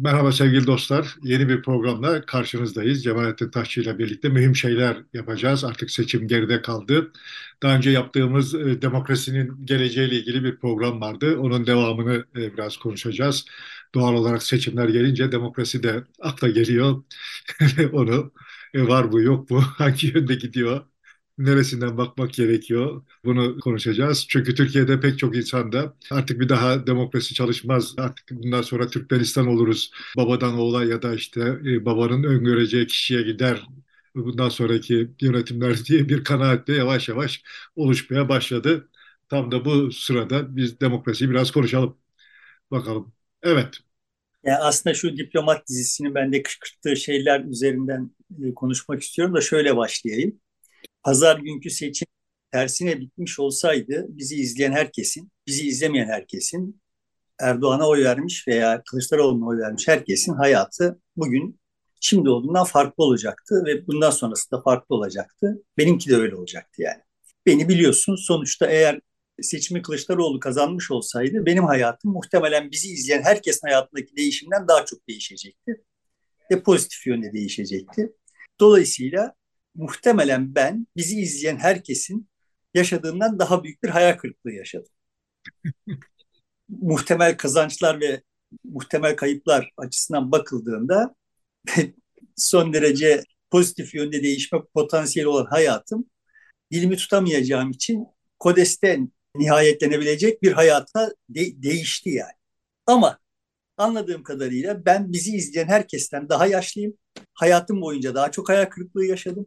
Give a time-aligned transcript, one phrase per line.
[0.00, 1.16] Merhaba sevgili dostlar.
[1.22, 3.04] Yeni bir programla karşınızdayız.
[3.04, 5.64] Cemalettin Taşçı ile birlikte mühim şeyler yapacağız.
[5.64, 7.12] Artık seçim geride kaldı.
[7.62, 11.38] Daha önce yaptığımız e, demokrasinin geleceğiyle ilgili bir program vardı.
[11.38, 13.44] Onun devamını e, biraz konuşacağız.
[13.94, 17.02] Doğal olarak seçimler gelince demokrasi de akla geliyor.
[17.92, 18.32] Onu
[18.74, 20.89] e, var bu yok bu hangi yönde gidiyor
[21.46, 23.02] neresinden bakmak gerekiyor?
[23.24, 24.26] Bunu konuşacağız.
[24.28, 27.94] Çünkü Türkiye'de pek çok insan da artık bir daha demokrasi çalışmaz.
[27.98, 29.90] Artık bundan sonra Türkmenistan oluruz.
[30.16, 33.62] Babadan oğula ya da işte e, babanın öngöreceği kişiye gider.
[34.14, 37.42] Bundan sonraki yönetimler diye bir kanaatle yavaş yavaş
[37.76, 38.88] oluşmaya başladı.
[39.28, 41.96] Tam da bu sırada biz demokrasiyi biraz konuşalım.
[42.70, 43.12] Bakalım.
[43.42, 43.80] Evet.
[44.44, 48.10] Yani aslında şu diplomat dizisinin bende kışkırttığı şeyler üzerinden
[48.44, 50.40] e, konuşmak istiyorum da şöyle başlayayım
[51.02, 52.06] pazar günkü seçim
[52.52, 56.80] tersine bitmiş olsaydı bizi izleyen herkesin, bizi izlemeyen herkesin
[57.40, 61.60] Erdoğan'a oy vermiş veya Kılıçdaroğlu'na oy vermiş herkesin hayatı bugün
[62.00, 65.62] şimdi olduğundan farklı olacaktı ve bundan sonrası da farklı olacaktı.
[65.78, 67.02] Benimki de öyle olacaktı yani.
[67.46, 69.00] Beni biliyorsun sonuçta eğer
[69.42, 75.84] seçimi Kılıçdaroğlu kazanmış olsaydı benim hayatım muhtemelen bizi izleyen herkesin hayatındaki değişimden daha çok değişecekti.
[76.50, 78.12] Ve pozitif yönde değişecekti.
[78.60, 79.34] Dolayısıyla
[79.74, 82.28] muhtemelen ben bizi izleyen herkesin
[82.74, 84.92] yaşadığından daha büyük bir hayal kırıklığı yaşadım.
[86.68, 88.22] muhtemel kazançlar ve
[88.64, 91.14] muhtemel kayıplar açısından bakıldığında
[92.36, 96.10] son derece pozitif yönde değişme potansiyeli olan hayatım
[96.72, 98.06] dilimi tutamayacağım için
[98.38, 102.32] kodesten nihayetlenebilecek bir hayata de- değişti yani.
[102.86, 103.19] Ama
[103.80, 106.94] anladığım kadarıyla ben bizi izleyen herkesten daha yaşlıyım.
[107.34, 109.46] Hayatım boyunca daha çok hayal kırıklığı yaşadım.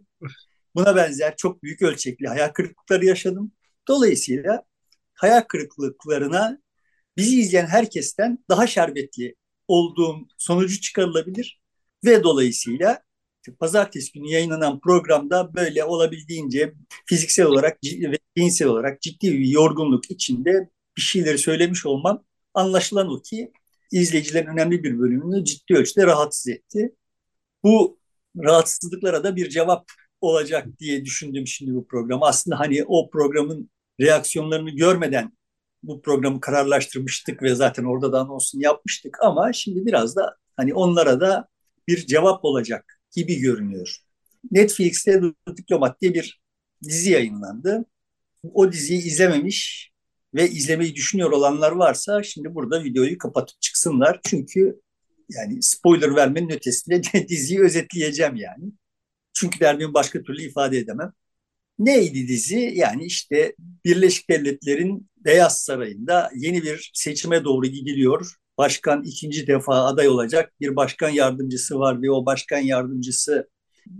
[0.75, 3.51] Buna benzer çok büyük ölçekli hayal kırıklıkları yaşadım.
[3.87, 4.63] Dolayısıyla
[5.13, 6.59] hayal kırıklıklarına
[7.17, 9.35] bizi izleyen herkesten daha şerbetli
[9.67, 11.61] olduğum sonucu çıkarılabilir
[12.05, 13.03] ve dolayısıyla
[13.59, 16.73] pazartesi günü yayınlanan programda böyle olabildiğince
[17.05, 22.23] fiziksel olarak ve zihinsel olarak ciddi bir yorgunluk içinde bir şeyleri söylemiş olmam
[22.53, 23.51] anlaşılan o ki
[24.01, 26.95] izleyicilerin önemli bir bölümünü ciddi ölçüde rahatsız etti.
[27.63, 27.99] Bu
[28.37, 29.85] rahatsızlıklara da bir cevap
[30.21, 32.23] olacak diye düşündüm şimdi bu program.
[32.23, 33.71] Aslında hani o programın
[34.01, 35.33] reaksiyonlarını görmeden
[35.83, 41.21] bu programı kararlaştırmıştık ve zaten orada da anonsunu yapmıştık ama şimdi biraz da hani onlara
[41.21, 41.47] da
[41.87, 43.97] bir cevap olacak gibi görünüyor.
[44.51, 45.21] Netflix'te
[45.57, 46.41] Diplomat diye bir
[46.83, 47.85] dizi yayınlandı.
[48.53, 49.92] O diziyi izlememiş
[50.35, 54.19] ve izlemeyi düşünüyor olanlar varsa şimdi burada videoyu kapatıp çıksınlar.
[54.25, 54.81] Çünkü
[55.29, 58.71] yani spoiler vermenin ötesinde diziyi özetleyeceğim yani.
[59.33, 61.13] Çünkü derdimi başka türlü ifade edemem.
[61.79, 62.71] Neydi dizi?
[62.75, 63.55] Yani işte
[63.85, 68.35] Birleşik Devletler'in Beyaz Sarayı'nda yeni bir seçime doğru gidiliyor.
[68.57, 70.53] Başkan ikinci defa aday olacak.
[70.61, 73.49] Bir başkan yardımcısı var ve o başkan yardımcısı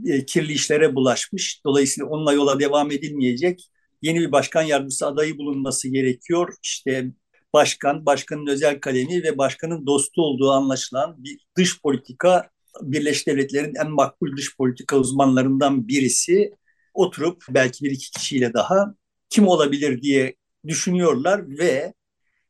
[0.05, 1.61] e, kirli işlere bulaşmış.
[1.66, 3.69] Dolayısıyla onunla yola devam edilmeyecek.
[4.03, 6.53] Yeni bir başkan yardımcısı adayı bulunması gerekiyor.
[6.64, 7.12] İşte
[7.53, 12.50] başkan, başkanın özel kalemi ve başkanın dostu olduğu anlaşılan bir dış politika
[12.81, 16.53] Birleşik Devletler'in en makbul dış politika uzmanlarından birisi
[16.94, 18.96] oturup belki bir iki kişiyle daha
[19.30, 20.35] kim olabilir diye
[20.68, 21.94] düşünüyorlar ve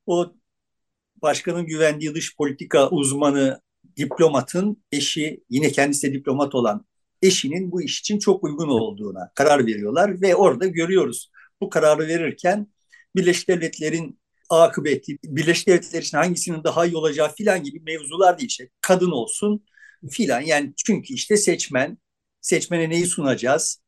[0.05, 0.33] o
[1.21, 3.61] başkanın güvendiği dış politika uzmanı
[3.97, 6.85] diplomatın eşi yine kendisi de diplomat olan
[7.21, 11.32] eşinin bu iş için çok uygun olduğuna karar veriyorlar ve orada görüyoruz
[11.63, 12.67] bu kararı verirken
[13.15, 14.19] Birleşik Devletler'in
[14.49, 18.49] akıbeti, Birleşik Devletler için hangisinin daha iyi olacağı filan gibi mevzular değil.
[18.49, 19.65] İşte kadın olsun,
[20.11, 20.41] filan.
[20.41, 21.97] Yani çünkü işte seçmen,
[22.41, 23.83] seçmene neyi sunacağız,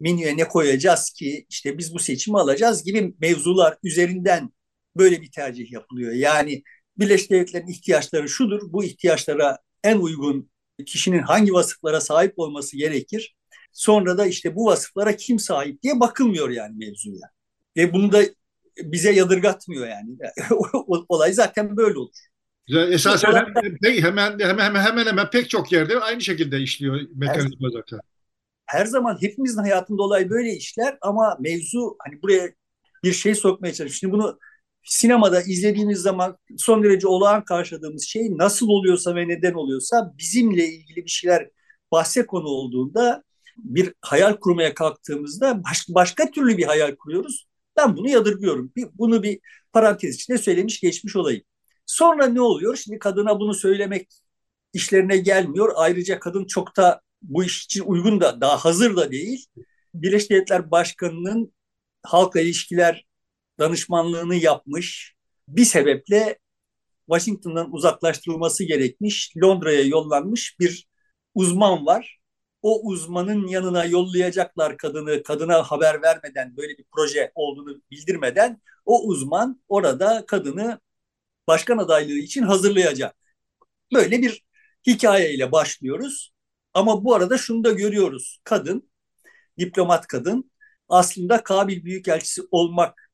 [0.00, 4.50] menüye ne koyacağız ki işte biz bu seçimi alacağız gibi mevzular üzerinden
[4.96, 6.12] böyle bir tercih yapılıyor.
[6.12, 6.62] Yani
[6.98, 10.50] Birleşik Devletler'in ihtiyaçları şudur, bu ihtiyaçlara en uygun
[10.86, 13.36] kişinin hangi vasıflara sahip olması gerekir.
[13.72, 17.28] Sonra da işte bu vasıflara kim sahip diye bakılmıyor yani mevzuya.
[17.76, 18.22] Ve bunu da
[18.82, 20.16] bize yadırgatmıyor yani.
[21.08, 22.14] Olay zaten böyle olur.
[22.68, 28.00] Esasen hemen, hemen hemen hemen hemen pek çok yerde aynı şekilde işliyor mekanizma her, zaten.
[28.66, 32.52] Her zaman hepimizin hayatında olay böyle işler ama mevzu hani buraya
[33.04, 33.98] bir şey sokmaya çalışıyor.
[34.00, 34.38] Şimdi bunu
[34.84, 41.04] sinemada izlediğimiz zaman son derece olağan karşıladığımız şey nasıl oluyorsa ve neden oluyorsa bizimle ilgili
[41.04, 41.48] bir şeyler
[41.92, 43.24] bahse konu olduğunda
[43.64, 47.48] bir hayal kurmaya kalktığımızda baş, başka türlü bir hayal kuruyoruz.
[47.76, 48.72] Ben bunu yadırgıyorum.
[48.76, 49.40] Bir, bunu bir
[49.72, 51.42] parantez içinde söylemiş geçmiş olayım.
[51.86, 52.76] Sonra ne oluyor?
[52.76, 54.08] Şimdi kadına bunu söylemek
[54.72, 55.72] işlerine gelmiyor.
[55.76, 59.46] Ayrıca kadın çok da bu iş için uygun da daha hazır da değil.
[59.94, 61.52] Birleşik Devletler Başkanı'nın
[62.02, 63.06] halkla ilişkiler
[63.58, 65.14] danışmanlığını yapmış.
[65.48, 66.38] Bir sebeple
[67.06, 70.88] Washington'dan uzaklaştırılması gerekmiş, Londra'ya yollanmış bir
[71.34, 72.19] uzman var.
[72.62, 79.62] O uzmanın yanına yollayacaklar kadını, kadına haber vermeden, böyle bir proje olduğunu bildirmeden o uzman
[79.68, 80.80] orada kadını
[81.46, 83.16] başkan adaylığı için hazırlayacak.
[83.94, 84.44] Böyle bir
[84.86, 86.32] hikayeyle başlıyoruz.
[86.74, 88.40] Ama bu arada şunu da görüyoruz.
[88.44, 88.90] Kadın,
[89.58, 90.50] diplomat kadın
[90.88, 93.12] aslında Kabil Büyükelçisi olmak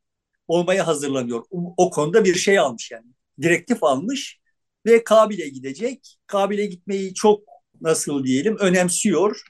[0.49, 1.45] olmaya hazırlanıyor.
[1.77, 3.07] O konuda bir şey almış yani.
[3.43, 4.41] Direktif almış
[4.87, 6.19] ve Kabil'e gidecek.
[6.27, 9.43] Kabil'e gitmeyi çok nasıl diyelim önemsiyor.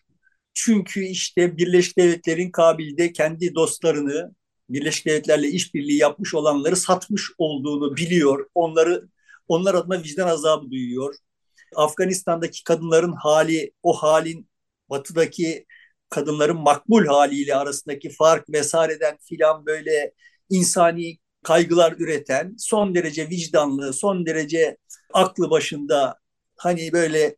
[0.54, 4.34] Çünkü işte Birleşik Devletler'in Kabil'de kendi dostlarını,
[4.70, 8.46] Birleşik Devletler'le işbirliği yapmış olanları satmış olduğunu biliyor.
[8.54, 9.08] Onları
[9.48, 11.14] onlar adına vicdan azabı duyuyor.
[11.76, 14.48] Afganistan'daki kadınların hali, o halin
[14.90, 15.66] batıdaki
[16.10, 20.12] kadınların makbul haliyle arasındaki fark vesaireden filan böyle
[20.50, 24.76] insani kaygılar üreten, son derece vicdanlı, son derece
[25.12, 26.18] aklı başında
[26.56, 27.36] hani böyle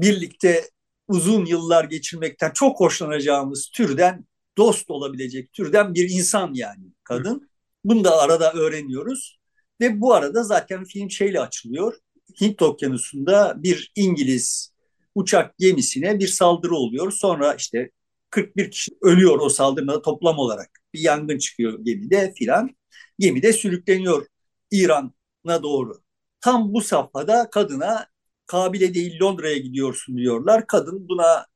[0.00, 0.70] birlikte
[1.08, 4.26] uzun yıllar geçirmekten çok hoşlanacağımız türden
[4.58, 7.50] dost olabilecek türden bir insan yani kadın.
[7.84, 9.38] Bunu da arada öğreniyoruz.
[9.80, 11.94] Ve bu arada zaten film şeyle açılıyor.
[12.40, 14.72] Hint Okyanusu'nda bir İngiliz
[15.14, 17.12] uçak gemisine bir saldırı oluyor.
[17.12, 17.90] Sonra işte
[18.30, 20.70] 41 kişi ölüyor o saldırıda toplam olarak.
[20.94, 22.76] Bir yangın çıkıyor gemide filan.
[23.18, 24.26] Gemide sürükleniyor
[24.70, 26.00] İran'a doğru.
[26.40, 28.06] Tam bu safhada kadına
[28.46, 30.66] Kabile değil Londra'ya gidiyorsun diyorlar.
[30.66, 31.46] Kadın buna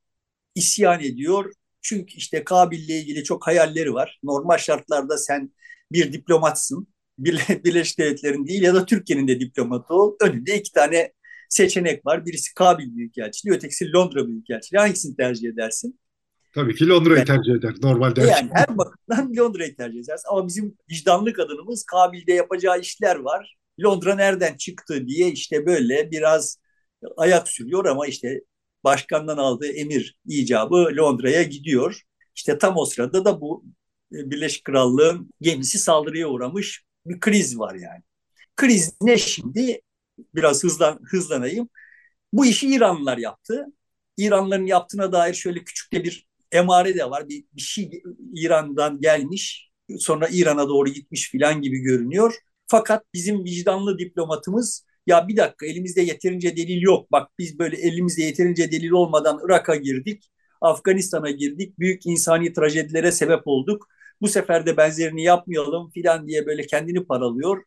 [0.54, 1.52] isyan ediyor.
[1.82, 4.18] Çünkü işte Kabil'le ilgili çok hayalleri var.
[4.22, 5.52] Normal şartlarda sen
[5.92, 6.88] bir diplomatsın.
[7.18, 10.16] Birleşik Devletler'in değil ya da Türkiye'nin de diplomatı ol.
[10.20, 11.12] Önünde iki tane
[11.48, 12.26] seçenek var.
[12.26, 14.80] Birisi Kabil Büyükelçiliği, ötekisi Londra Büyükelçiliği.
[14.80, 16.00] Hangisini tercih edersin?
[16.54, 18.20] Tabii ki Londra'yı yani, tercih eder normalde.
[18.20, 20.28] Yani her bakımdan Londra'yı tercih edersin.
[20.30, 23.56] Ama bizim vicdanlı kadınımız Kabil'de yapacağı işler var.
[23.82, 26.58] Londra nereden çıktı diye işte böyle biraz
[27.16, 28.40] ayak sürüyor ama işte
[28.84, 32.02] başkandan aldığı emir icabı Londra'ya gidiyor.
[32.36, 33.64] İşte tam o sırada da bu
[34.14, 38.02] e, Birleşik Krallığın gemisi saldırıya uğramış bir kriz var yani.
[38.56, 39.80] Kriz ne şimdi?
[40.34, 41.68] Biraz hızlan, hızlanayım.
[42.32, 43.66] Bu işi İranlılar yaptı.
[44.16, 47.28] İranlıların yaptığına dair şöyle küçük de bir emare de var.
[47.28, 48.02] Bir, bir şey
[48.34, 52.34] İran'dan gelmiş, sonra İran'a doğru gitmiş filan gibi görünüyor.
[52.66, 57.12] Fakat bizim vicdanlı diplomatımız ya bir dakika elimizde yeterince delil yok.
[57.12, 60.30] Bak biz böyle elimizde yeterince delil olmadan Irak'a girdik,
[60.60, 63.88] Afganistan'a girdik, büyük insani trajedilere sebep olduk.
[64.20, 67.64] Bu sefer de benzerini yapmayalım filan diye böyle kendini paralıyor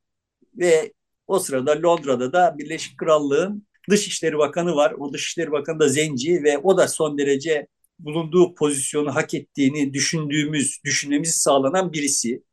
[0.57, 0.93] ve
[1.27, 4.91] o sırada Londra'da da Birleşik Krallığın Dışişleri Bakanı var.
[4.99, 7.67] O Dışişleri Bakanı da Zenci ve o da son derece
[7.99, 12.43] bulunduğu pozisyonu hak ettiğini düşündüğümüz, düşünmemiz sağlanan birisi.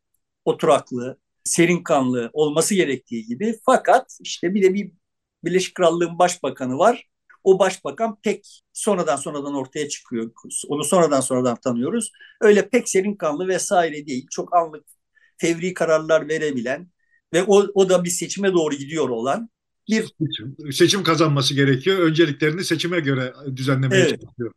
[0.45, 3.59] Oturaklı, serin kanlı olması gerektiği gibi.
[3.67, 4.93] Fakat işte bir de bir
[5.45, 7.07] Birleşik Krallığın başbakanı var.
[7.45, 10.33] O başbakan pek sonradan sonradan ortaya çıkıyor.
[10.69, 12.13] Onu sonradan sonradan tanıyoruz.
[12.41, 14.27] Öyle pek serin kanlı vesaire değil.
[14.31, 14.85] Çok anlık
[15.39, 16.91] fevri kararlar verebilen
[17.33, 19.51] ve o, o da bir seçime doğru gidiyor olan
[19.89, 21.99] bir seçim, seçim kazanması gerekiyor.
[21.99, 24.21] Önceliklerini seçime göre düzenlemeye evet.
[24.21, 24.53] çalışıyor.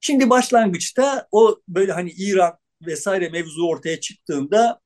[0.00, 2.52] Şimdi başlangıçta o böyle hani İran
[2.86, 4.80] vesaire mevzu ortaya çıktığında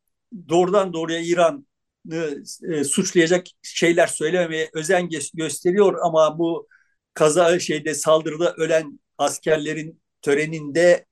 [0.48, 1.64] doğrudan doğruya İran'ı
[2.62, 6.68] e, suçlayacak şeyler söylememeye özen gösteriyor ama bu
[7.14, 11.06] kaza şeyde saldırıda ölen askerlerin töreninde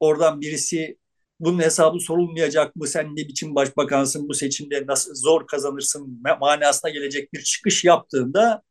[0.00, 0.98] oradan birisi
[1.40, 2.86] bunun hesabı sorulmayacak mı?
[2.86, 8.62] Sen ne biçim başbakansın bu seçimde nasıl zor kazanırsın manasına gelecek bir çıkış yaptığında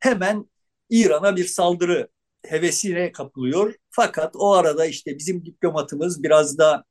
[0.00, 0.50] hemen
[0.90, 2.08] İran'a bir saldırı
[2.46, 3.74] hevesine kapılıyor.
[3.90, 6.84] Fakat o arada işte bizim diplomatımız biraz da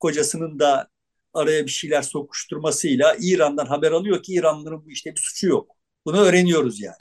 [0.00, 0.88] kocasının da
[1.34, 5.76] araya bir şeyler sokuşturmasıyla İran'dan haber alıyor ki İranlıların bu işte bir suçu yok.
[6.06, 6.96] Bunu öğreniyoruz yani.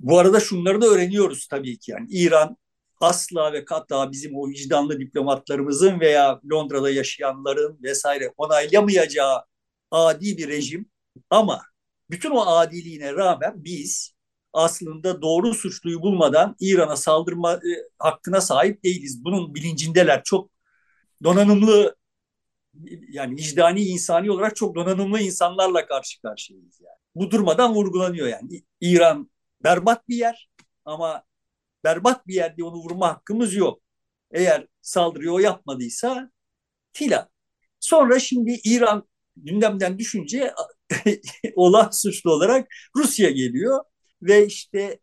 [0.00, 2.56] Bu arada şunları da öğreniyoruz tabii ki yani İran
[3.00, 9.44] asla ve kata bizim o vicdanlı diplomatlarımızın veya Londra'da yaşayanların vesaire onaylamayacağı
[9.90, 10.90] adi bir rejim
[11.30, 11.62] ama
[12.10, 14.16] bütün o adiliğine rağmen biz
[14.52, 19.24] aslında doğru suçluyu bulmadan İran'a saldırma e, hakkına sahip değiliz.
[19.24, 20.22] Bunun bilincindeler.
[20.24, 20.50] Çok
[21.24, 21.96] donanımlı
[23.08, 26.96] yani vicdani insani olarak çok donanımlı insanlarla karşı karşıyayız yani.
[27.14, 28.64] Bu durmadan vurgulanıyor yani.
[28.80, 29.30] İran
[29.64, 30.50] berbat bir yer
[30.84, 31.24] ama
[31.84, 33.82] berbat bir yer diye onu vurma hakkımız yok.
[34.30, 36.30] Eğer saldırıyı o yapmadıysa
[36.92, 37.28] filan.
[37.80, 40.54] Sonra şimdi İran gündemden düşünce
[41.56, 43.84] olan suçlu olarak Rusya geliyor
[44.22, 45.00] ve işte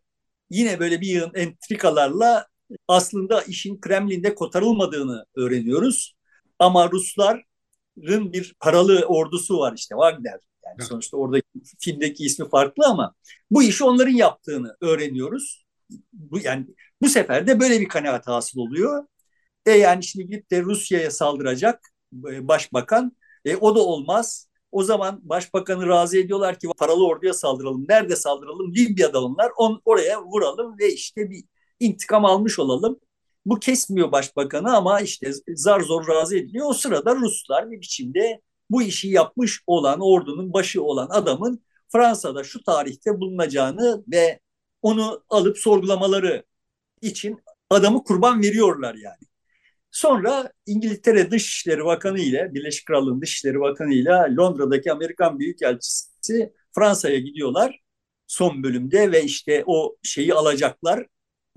[0.50, 2.48] yine böyle bir yığın entrikalarla
[2.88, 6.16] aslında işin Kremlin'de kotarılmadığını öğreniyoruz.
[6.60, 7.42] Ama Rusların
[7.98, 10.32] bir paralı ordusu var işte Wagner
[10.66, 10.88] Yani evet.
[10.88, 11.48] sonuçta oradaki
[11.80, 13.16] filmdeki ismi farklı ama
[13.52, 15.66] bu işi onların yaptığını öğreniyoruz.
[16.14, 16.68] Bu yani
[17.02, 19.08] bu sefer de böyle bir kanaat hasıl oluyor.
[19.66, 21.90] E yani şimdi gidip de Rusya'ya saldıracak
[22.30, 23.18] e, başbakan.
[23.46, 24.50] E, o da olmaz.
[24.72, 27.86] O zaman başbakanı razı ediyorlar ki paralı orduya saldıralım.
[27.90, 28.74] Nerede saldıralım?
[28.76, 29.52] Libya'da onlar.
[29.58, 31.44] On, oraya vuralım ve işte bir
[31.80, 33.00] intikam almış olalım.
[33.46, 36.70] Bu kesmiyor başbakanı ama işte zar zor razı ediliyor.
[36.70, 42.64] O sırada Ruslar bir biçimde bu işi yapmış olan ordunun başı olan adamın Fransa'da şu
[42.64, 44.40] tarihte bulunacağını ve
[44.82, 46.44] onu alıp sorgulamaları
[47.02, 47.38] için
[47.70, 49.24] adamı kurban veriyorlar yani.
[49.92, 57.84] Sonra İngiltere Dışişleri Bakanı ile Birleşik Krallığın Dışişleri Bakanı ile Londra'daki Amerikan Büyükelçisi Fransa'ya gidiyorlar
[58.28, 61.08] son bölümde ve işte o şeyi alacaklar.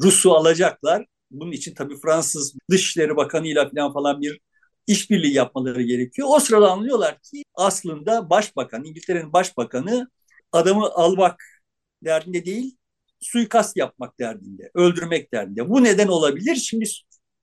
[0.02, 1.06] Rus'u alacaklar.
[1.30, 4.40] Bunun için tabii Fransız Dışişleri Bakanı ile falan falan bir
[4.86, 6.28] işbirliği yapmaları gerekiyor.
[6.30, 10.10] O sırada anlıyorlar ki aslında başbakan, İngiltere'nin başbakanı
[10.52, 11.44] adamı almak
[12.04, 12.76] derdinde değil,
[13.20, 15.68] suikast yapmak derdinde, öldürmek derdinde.
[15.68, 16.56] Bu neden olabilir?
[16.56, 16.84] Şimdi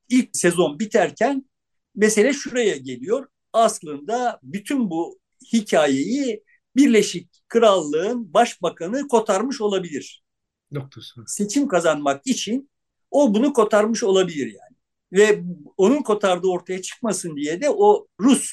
[0.10, 1.50] ilk sezon biterken
[1.96, 3.28] mesele şuraya geliyor.
[3.54, 5.20] Aslında bütün bu
[5.54, 6.44] hikayeyi
[6.76, 10.24] Birleşik Krallığın başbakanı kotarmış olabilir.
[10.72, 11.24] Noktası.
[11.28, 12.70] Seçim kazanmak için
[13.14, 14.78] o bunu kotarmış olabilir yani.
[15.14, 15.44] Ve
[15.78, 18.52] onun kotardığı ortaya çıkmasın diye de o Rus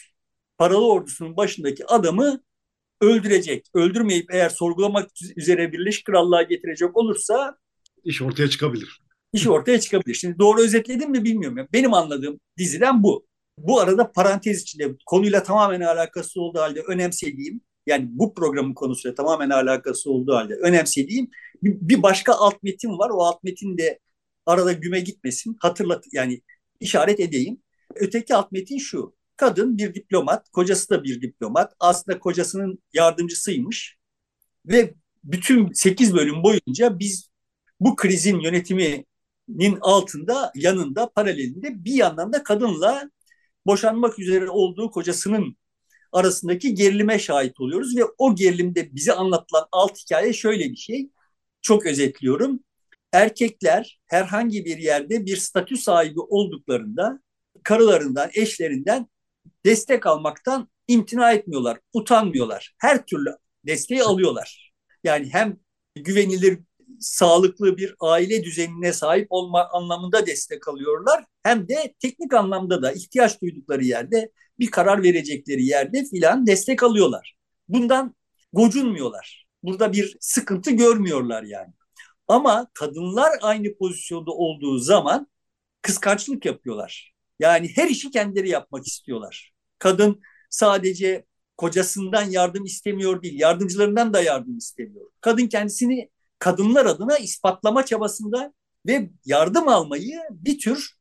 [0.59, 2.41] paralı ordusunun başındaki adamı
[3.01, 3.67] öldürecek.
[3.75, 7.57] Öldürmeyip eğer sorgulamak üzere Birleşik Krallığa getirecek olursa
[8.05, 9.01] iş ortaya çıkabilir
[9.33, 10.15] iş ortaya çıkabilir.
[10.15, 11.69] Şimdi doğru özetledim mi bilmiyorum.
[11.73, 13.27] Benim anladığım diziden bu.
[13.59, 19.51] Bu arada parantez içinde konuyla tamamen alakası olduğu halde önemsediğim yani bu programın konusuyla tamamen
[19.51, 21.29] alakası olduğu halde önemsediğim
[21.63, 23.11] bir başka alt metin var.
[23.11, 23.99] O alt metin de
[24.51, 25.57] arada güme gitmesin.
[25.61, 26.43] Hatırlat yani
[26.81, 27.63] işaret edeyim.
[27.95, 29.17] Öteki alt metin şu.
[29.37, 31.75] Kadın bir diplomat, kocası da bir diplomat.
[31.81, 33.97] Aslında kocasının yardımcısıymış.
[34.67, 37.31] Ve bütün 8 bölüm boyunca biz
[37.81, 39.05] bu krizin yönetimi
[39.49, 43.11] nin altında yanında paralelinde bir yandan da kadınla
[43.67, 45.57] boşanmak üzere olduğu kocasının
[46.13, 51.11] arasındaki gerilime şahit oluyoruz ve o gerilimde bize anlatılan alt hikaye şöyle bir şey.
[51.63, 52.61] Çok özetliyorum.
[53.13, 57.21] Erkekler herhangi bir yerde bir statü sahibi olduklarında
[57.63, 59.07] karılarından, eşlerinden
[59.65, 62.75] destek almaktan imtina etmiyorlar, utanmıyorlar.
[62.79, 63.31] Her türlü
[63.67, 64.73] desteği alıyorlar.
[65.05, 65.57] Yani hem
[65.95, 66.59] güvenilir
[67.01, 71.25] sağlıklı bir aile düzenine sahip olma anlamında destek alıyorlar.
[71.43, 77.37] Hem de teknik anlamda da ihtiyaç duydukları yerde bir karar verecekleri yerde filan destek alıyorlar.
[77.69, 78.15] Bundan
[78.53, 79.47] gocunmuyorlar.
[79.63, 81.73] Burada bir sıkıntı görmüyorlar yani.
[82.31, 85.27] Ama kadınlar aynı pozisyonda olduğu zaman
[85.83, 87.15] kıskançlık yapıyorlar.
[87.39, 89.53] Yani her işi kendileri yapmak istiyorlar.
[89.79, 90.21] Kadın
[90.51, 91.25] sadece
[91.57, 95.11] kocasından yardım istemiyor değil, yardımcılarından da yardım istemiyor.
[95.21, 98.53] Kadın kendisini kadınlar adına ispatlama çabasında
[98.87, 100.95] ve yardım almayı bir tür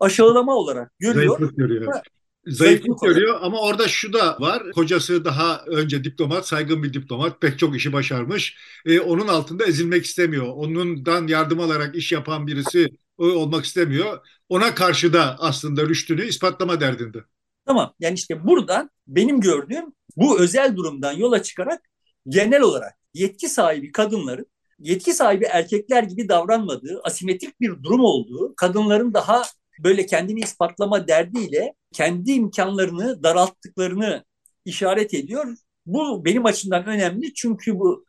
[0.00, 1.38] aşağılama olarak görüyor.
[1.38, 2.00] Zayıflık görüyor.
[2.46, 4.72] Zayıflık görüyor ama orada şu da var.
[4.72, 7.40] Kocası daha önce diplomat, saygın bir diplomat.
[7.40, 8.56] Pek çok işi başarmış.
[8.86, 10.46] Ee, onun altında ezilmek istemiyor.
[10.46, 14.26] Onundan yardım alarak iş yapan birisi olmak istemiyor.
[14.48, 17.18] Ona karşı da aslında rüştünü ispatlama derdinde.
[17.66, 17.94] Tamam.
[18.00, 19.84] Yani işte buradan benim gördüğüm
[20.16, 21.82] bu özel durumdan yola çıkarak
[22.28, 24.46] genel olarak yetki sahibi kadınların
[24.78, 29.42] yetki sahibi erkekler gibi davranmadığı, asimetrik bir durum olduğu, kadınların daha
[29.78, 34.24] böyle kendini ispatlama derdiyle kendi imkanlarını daralttıklarını
[34.64, 35.56] işaret ediyor.
[35.86, 38.06] Bu benim açımdan önemli çünkü bu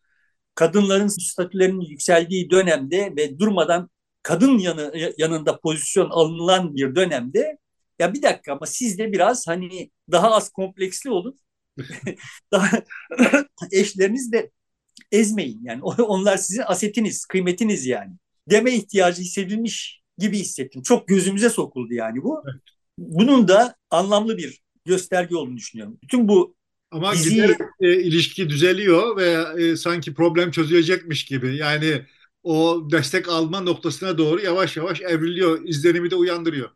[0.56, 3.90] kadınların statülerinin yükseldiği dönemde ve durmadan
[4.24, 7.58] kadın yanı, yanında pozisyon alınan bir dönemde
[8.00, 11.40] ya bir dakika ama siz de biraz hani daha az kompleksli olun.
[12.52, 12.70] daha
[13.72, 14.52] eşleriniz de
[15.12, 15.62] ezmeyin.
[15.64, 18.14] Yani onlar sizin asetiniz, kıymetiniz yani.
[18.50, 20.82] Deme ihtiyacı hissedilmiş gibi hissettim.
[20.82, 22.44] Çok gözümüze sokuldu yani bu.
[22.46, 22.62] Evet.
[22.98, 25.98] Bunun da anlamlı bir gösterge olduğunu düşünüyorum.
[26.04, 26.56] Bütün bu
[26.92, 27.30] ama dizi...
[27.30, 31.58] giderek e, ilişki düzeliyor ve e, sanki problem çözülecekmiş gibi.
[31.58, 32.06] Yani
[32.44, 36.70] o destek alma noktasına doğru yavaş yavaş evriliyor, izlenimi de uyandırıyor.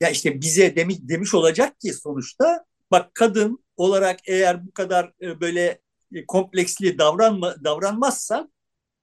[0.00, 5.40] Ya işte bize demiş, demiş olacak ki sonuçta bak kadın olarak eğer bu kadar e,
[5.40, 5.80] böyle
[6.12, 8.52] e, kompleksli davranma, davranmazsan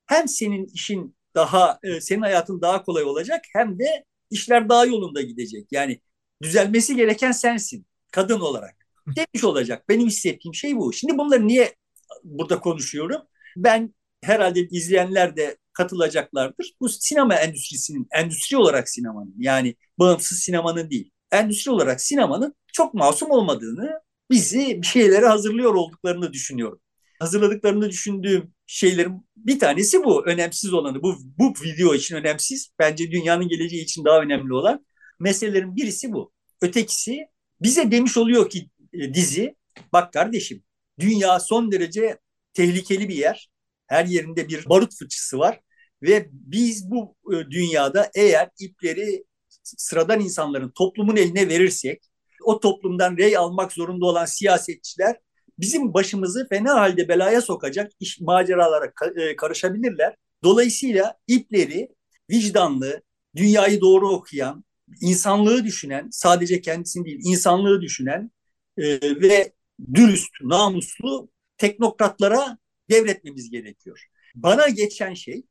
[0.06, 5.22] hem senin işin daha e, senin hayatın daha kolay olacak hem de işler daha yolunda
[5.22, 5.68] gidecek.
[5.72, 6.02] Yani
[6.44, 8.75] düzelmesi gereken sensin kadın olarak.
[9.08, 9.90] Demiş olacak.
[9.90, 10.94] Benim hissettiğim şey bu.
[10.94, 11.75] Şimdi bunları niye
[12.24, 13.22] burada konuşuyorum?
[13.58, 16.74] Ben herhalde izleyenler de katılacaklardır.
[16.82, 23.32] Bu sinema endüstrisinin, endüstri olarak sinemanın yani bağımsız sinemanın değil, endüstri olarak sinemanın çok masum
[23.32, 26.80] olmadığını, bizi bir şeylere hazırlıyor olduklarını düşünüyorum
[27.24, 30.25] hazırladıklarını düşündüğüm şeylerin bir tanesi bu.
[30.25, 31.01] Önemsiz olanı.
[31.03, 32.70] Bu, bu video için önemsiz.
[32.80, 34.86] Bence dünyanın geleceği için daha önemli olan
[35.20, 36.32] meselelerin birisi bu.
[36.62, 37.27] Ötekisi
[37.62, 39.56] bize demiş oluyor ki e, dizi
[39.94, 40.63] bak kardeşim
[41.00, 42.18] dünya son derece
[42.53, 43.50] tehlikeli bir yer.
[43.88, 45.60] Her yerinde bir barut fıçısı var
[46.01, 49.24] ve biz bu e, dünyada eğer ipleri
[49.63, 52.01] sıradan insanların toplumun eline verirsek
[52.44, 55.15] o toplumdan rey almak zorunda olan siyasetçiler
[55.63, 60.15] bizim başımızı fena halde belaya sokacak iş maceralara e, karışabilirler.
[60.43, 61.89] Dolayısıyla ipleri
[62.29, 63.01] vicdanlı,
[63.36, 64.65] dünyayı doğru okuyan,
[65.01, 68.32] insanlığı düşünen, sadece kendisini değil insanlığı düşünen
[68.77, 68.84] e,
[69.22, 69.53] ve
[69.93, 72.58] dürüst, namuslu teknokratlara
[72.89, 74.05] devretmemiz gerekiyor.
[74.36, 75.43] Bana geçen şey,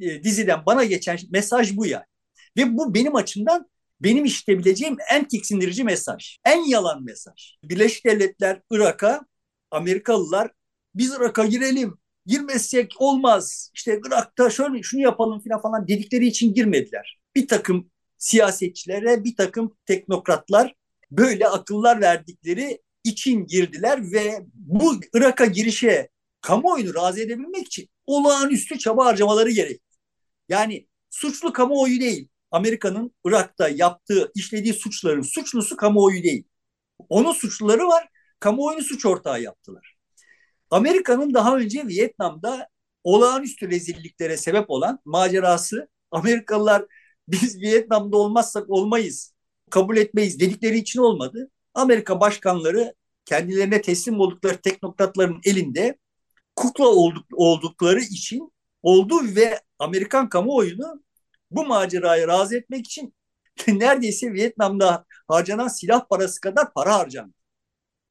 [0.00, 2.04] e, diziden bana geçen mesaj bu yani.
[2.56, 6.38] Ve bu benim açımdan benim işitebileceğim en tiksindirici mesaj.
[6.44, 7.54] En yalan mesaj.
[7.64, 9.26] Birleşik Devletler Irak'a,
[9.70, 10.50] Amerikalılar
[10.94, 13.70] biz Irak'a girelim, girmezsek olmaz.
[13.74, 17.20] İşte Irak'ta şöyle şunu yapalım falan falan dedikleri için girmediler.
[17.34, 20.74] Bir takım siyasetçilere, bir takım teknokratlar
[21.10, 26.08] böyle akıllar verdikleri için girdiler ve bu Irak'a girişe
[26.40, 29.82] kamuoyunu razı edebilmek için olağanüstü çaba harcamaları gerek.
[30.48, 32.28] Yani suçlu kamuoyu değil.
[32.50, 36.44] Amerika'nın Irak'ta yaptığı, işlediği suçların suçlusu kamuoyu değil.
[37.08, 38.08] Onun suçluları var,
[38.40, 39.96] kamuoyunu suç ortağı yaptılar.
[40.70, 42.68] Amerika'nın daha önce Vietnam'da
[43.04, 46.84] olağanüstü rezilliklere sebep olan macerası Amerikalılar
[47.28, 49.34] biz Vietnam'da olmazsak olmayız,
[49.70, 51.50] kabul etmeyiz dedikleri için olmadı.
[51.74, 52.94] Amerika başkanları
[53.24, 55.98] kendilerine teslim oldukları teknokratların elinde
[56.56, 61.02] kukla olduk, oldukları için oldu ve Amerikan kamuoyunu
[61.50, 63.14] bu maceraya razı etmek için
[63.68, 67.39] neredeyse Vietnam'da harcanan silah parası kadar para harcandı.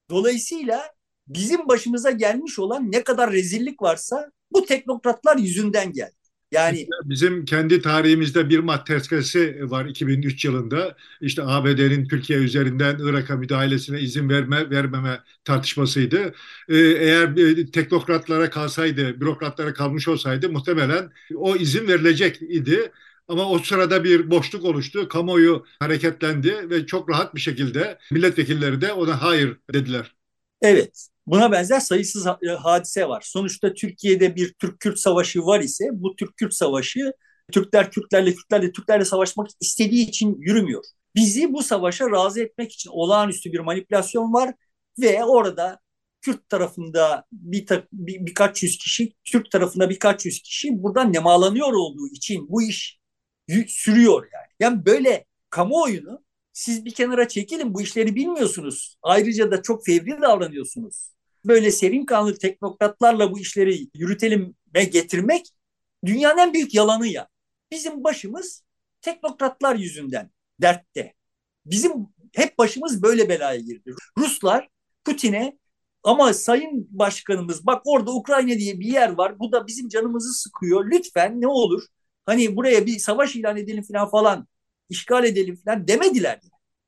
[0.10, 0.82] Dolayısıyla
[1.28, 6.14] bizim başımıza gelmiş olan ne kadar rezillik varsa bu teknokratlar yüzünden geldi.
[6.52, 10.96] Yani bizim kendi tarihimizde bir maddesi var 2003 yılında.
[11.22, 16.34] İşte ABD'nin Türkiye üzerinden Irak'a müdahalesine izin verme vermeme tartışmasıydı.
[16.70, 22.92] Ee, eğer e, teknokratlara kalsaydı, bürokratlara kalmış olsaydı muhtemelen o izin verilecek idi.
[23.30, 25.08] Ama o sırada bir boşluk oluştu.
[25.08, 30.16] Kamuoyu hareketlendi ve çok rahat bir şekilde milletvekilleri de ona hayır dediler.
[30.62, 31.08] Evet.
[31.28, 33.22] Buna benzer sayısız e, hadise var.
[33.26, 37.14] Sonuçta Türkiye'de bir Türk-Kürt savaşı var ise bu Türk-Kürt savaşı
[37.52, 40.84] Türkler Kürtlerle, Kürtlerle Türklerle savaşmak istediği için yürümüyor.
[41.16, 44.54] Bizi bu savaşa razı etmek için olağanüstü bir manipülasyon var
[45.00, 45.80] ve orada
[46.22, 52.08] Kürt tarafında bir, bir birkaç yüz kişi, Türk tarafında birkaç yüz kişi buradan nemalanıyor olduğu
[52.08, 52.99] için bu iş
[53.68, 54.48] sürüyor yani.
[54.60, 58.98] Yani böyle kamuoyunu siz bir kenara çekilin bu işleri bilmiyorsunuz.
[59.02, 61.10] Ayrıca da çok fevri davranıyorsunuz.
[61.46, 65.46] Böyle serin kanlı teknokratlarla bu işleri yürütelim ve getirmek
[66.06, 67.28] dünyanın en büyük yalanı ya.
[67.72, 68.64] Bizim başımız
[69.02, 70.32] teknokratlar yüzünden
[70.62, 71.14] dertte.
[71.66, 71.92] Bizim
[72.34, 73.96] hep başımız böyle belaya girdi.
[74.18, 74.70] Ruslar
[75.06, 75.58] Putin'e
[76.04, 79.40] ama sayın başkanımız bak orada Ukrayna diye bir yer var.
[79.40, 80.92] Bu da bizim canımızı sıkıyor.
[80.92, 81.84] Lütfen ne olur
[82.30, 84.48] hani buraya bir savaş ilan edelim falan falan
[84.90, 86.40] işgal edelim falan demediler.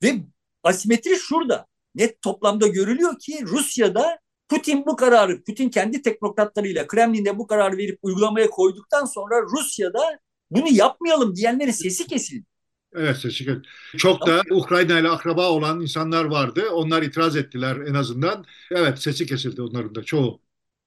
[0.04, 0.16] Ve
[0.64, 1.66] asimetri şurada.
[1.96, 8.00] Net toplamda görülüyor ki Rusya'da Putin bu kararı, Putin kendi teknokratlarıyla Kremlin'de bu kararı verip
[8.02, 10.20] uygulamaya koyduktan sonra Rusya'da
[10.52, 12.46] bunu yapmayalım diyenlerin sesi kesildi.
[12.94, 13.68] Evet sesi kesildi.
[13.98, 16.70] Çok da Ukrayna ile akraba olan insanlar vardı.
[16.70, 18.46] Onlar itiraz ettiler en azından.
[18.72, 20.42] Evet sesi kesildi onların da çoğu.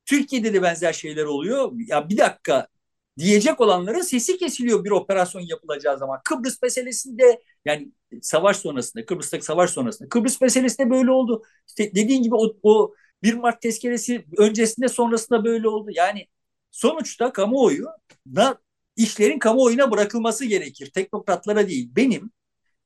[0.07, 1.73] Türkiye'de de benzer şeyler oluyor.
[1.87, 2.69] Ya bir dakika
[3.18, 6.20] diyecek olanların sesi kesiliyor bir operasyon yapılacağı zaman.
[6.24, 10.09] Kıbrıs meselesinde yani savaş sonrasında, Kıbrıs'taki savaş sonrasında.
[10.09, 11.42] Kıbrıs meselesinde böyle oldu.
[11.68, 15.90] İşte dediğin gibi o, o 1 Mart tezkeresi öncesinde sonrasında böyle oldu.
[15.94, 16.27] Yani
[16.70, 17.87] sonuçta kamuoyu
[18.27, 18.59] da
[18.96, 20.90] işlerin kamuoyuna bırakılması gerekir.
[20.94, 21.90] Teknokratlara değil.
[21.96, 22.31] Benim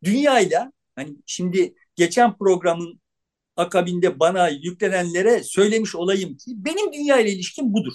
[0.04, 3.00] dünyayla hani şimdi geçen programın
[3.56, 7.92] akabinde bana yüklenenlere söylemiş olayım ki benim dünya ile ilişkim budur.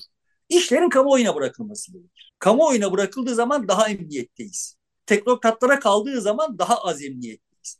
[0.57, 2.33] İşlerin kamuoyuna bırakılması gerekir.
[2.39, 4.77] Kamuoyuna bırakıldığı zaman daha emniyetteyiz.
[5.05, 7.79] Teknokratlara kaldığı zaman daha az emniyetteyiz.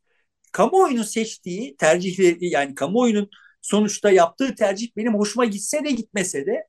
[0.51, 3.29] Kamuoyunun seçtiği tercihleri yani kamuoyunun
[3.61, 6.67] sonuçta yaptığı tercih benim hoşuma gitse de gitmese de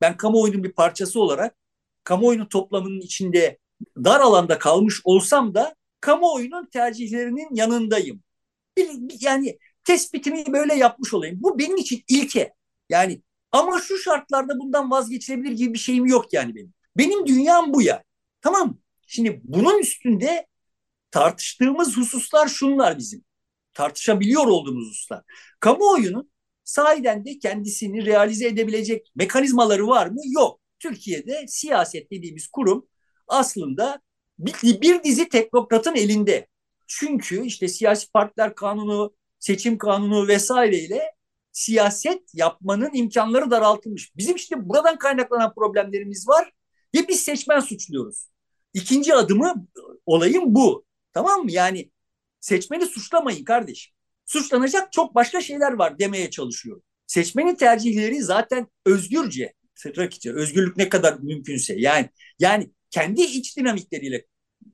[0.00, 1.56] ben kamuoyunun bir parçası olarak
[2.04, 3.58] kamuoyunun toplamının içinde
[3.96, 8.22] dar alanda kalmış olsam da kamuoyunun tercihlerinin yanındayım.
[9.20, 11.42] Yani tespitimi böyle yapmış olayım.
[11.42, 12.54] Bu benim için ilke.
[12.88, 13.22] Yani
[13.56, 16.74] ama şu şartlarda bundan vazgeçilebilir gibi bir şeyim yok yani benim.
[16.96, 18.02] Benim dünyam bu ya.
[18.40, 20.46] Tamam Şimdi bunun üstünde
[21.10, 23.24] tartıştığımız hususlar şunlar bizim.
[23.74, 25.22] Tartışabiliyor olduğumuz hususlar.
[25.60, 26.30] Kamuoyunun
[26.64, 30.20] sahiden de kendisini realize edebilecek mekanizmaları var mı?
[30.24, 30.60] Yok.
[30.78, 32.88] Türkiye'de siyaset dediğimiz kurum
[33.28, 34.00] aslında
[34.38, 36.46] bir, bir dizi teknokratın elinde.
[36.86, 41.12] Çünkü işte siyasi partiler kanunu, seçim kanunu vesaireyle
[41.56, 44.16] siyaset yapmanın imkanları daraltılmış.
[44.16, 46.52] Bizim işte buradan kaynaklanan problemlerimiz var
[46.94, 48.26] ve biz seçmen suçluyoruz.
[48.74, 49.66] İkinci adımı
[50.06, 50.84] olayın bu.
[51.12, 51.52] Tamam mı?
[51.52, 51.90] Yani
[52.40, 53.94] seçmeni suçlamayın kardeşim.
[54.26, 56.82] Suçlanacak çok başka şeyler var demeye çalışıyorum.
[57.06, 64.26] Seçmenin tercihleri zaten özgürce, tırnak içi, özgürlük ne kadar mümkünse yani yani kendi iç dinamikleriyle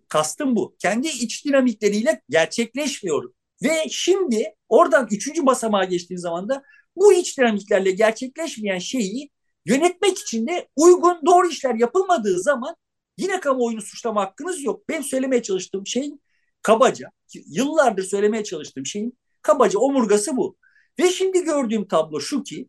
[0.08, 0.76] kastım bu.
[0.78, 3.32] Kendi iç dinamikleriyle gerçekleşmiyor.
[3.62, 6.62] Ve şimdi oradan üçüncü basamağa geçtiğin zaman da
[6.96, 9.30] bu iç dinamiklerle gerçekleşmeyen şeyi
[9.66, 12.76] yönetmek için de uygun doğru işler yapılmadığı zaman
[13.18, 14.88] yine kamuoyunu suçlama hakkınız yok.
[14.88, 16.22] Ben söylemeye çalıştığım şeyin
[16.62, 17.08] kabaca,
[17.46, 20.56] yıllardır söylemeye çalıştığım şeyin kabaca omurgası bu.
[20.98, 22.68] Ve şimdi gördüğüm tablo şu ki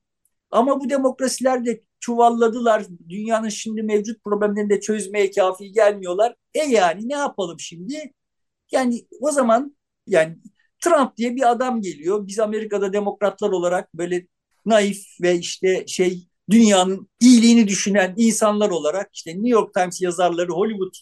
[0.52, 2.86] ama bu demokrasiler de çuvalladılar.
[3.10, 6.36] Dünyanın şimdi mevcut problemlerini de çözmeye kafi gelmiyorlar.
[6.54, 8.14] E yani ne yapalım şimdi?
[8.72, 9.78] Yani o zaman
[10.08, 10.38] yani
[10.84, 12.28] Trump diye bir adam geliyor.
[12.28, 14.28] Biz Amerika'da demokratlar olarak böyle
[14.66, 20.94] naif ve işte şey dünyanın iyiliğini düşünen insanlar olarak işte New York Times yazarları, Hollywood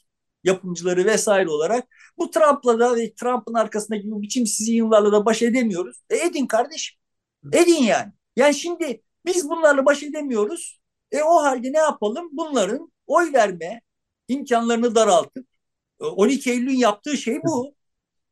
[0.44, 6.02] yapımcıları vesaire olarak bu Trump'la da ve Trump'ın arkasındaki bu biçimsiz yığınlarla da baş edemiyoruz.
[6.10, 7.00] E edin kardeşim.
[7.54, 8.12] Edin yani.
[8.36, 10.82] Yani şimdi biz bunlarla baş edemiyoruz.
[11.12, 12.30] E o halde ne yapalım?
[12.32, 13.82] Bunların oy verme
[14.28, 15.48] imkanlarını daraltıp
[16.00, 17.76] 12 e, Eylül'ün yaptığı şey bu.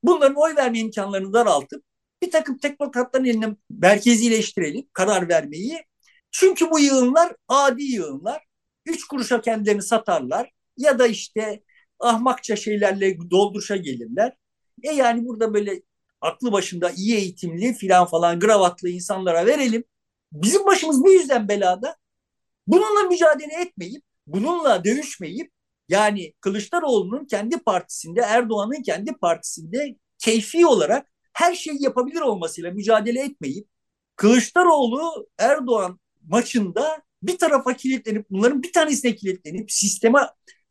[0.04, 1.84] Bunların oy verme imkanlarını daraltıp
[2.22, 5.84] bir takım teknokratların eline merkezileştirelim karar vermeyi.
[6.32, 8.44] Çünkü bu yığınlar adi yığınlar.
[8.86, 11.64] Üç kuruşa kendilerini satarlar ya da işte
[12.00, 14.34] ahmakça şeylerle dolduruşa gelirler.
[14.84, 15.82] E yani burada böyle
[16.22, 19.84] aklı başında iyi eğitimli filan falan gravatlı insanlara verelim.
[20.32, 21.96] Bizim başımız bu yüzden belada.
[22.68, 25.52] Bununla mücadele etmeyip, bununla dövüşmeyip
[25.90, 33.68] yani Kılıçdaroğlu'nun kendi partisinde, Erdoğan'ın kendi partisinde keyfi olarak her şeyi yapabilir olmasıyla mücadele etmeyip
[34.16, 40.20] Kılıçdaroğlu Erdoğan maçında bir tarafa kilitlenip bunların bir tanesine kilitlenip sisteme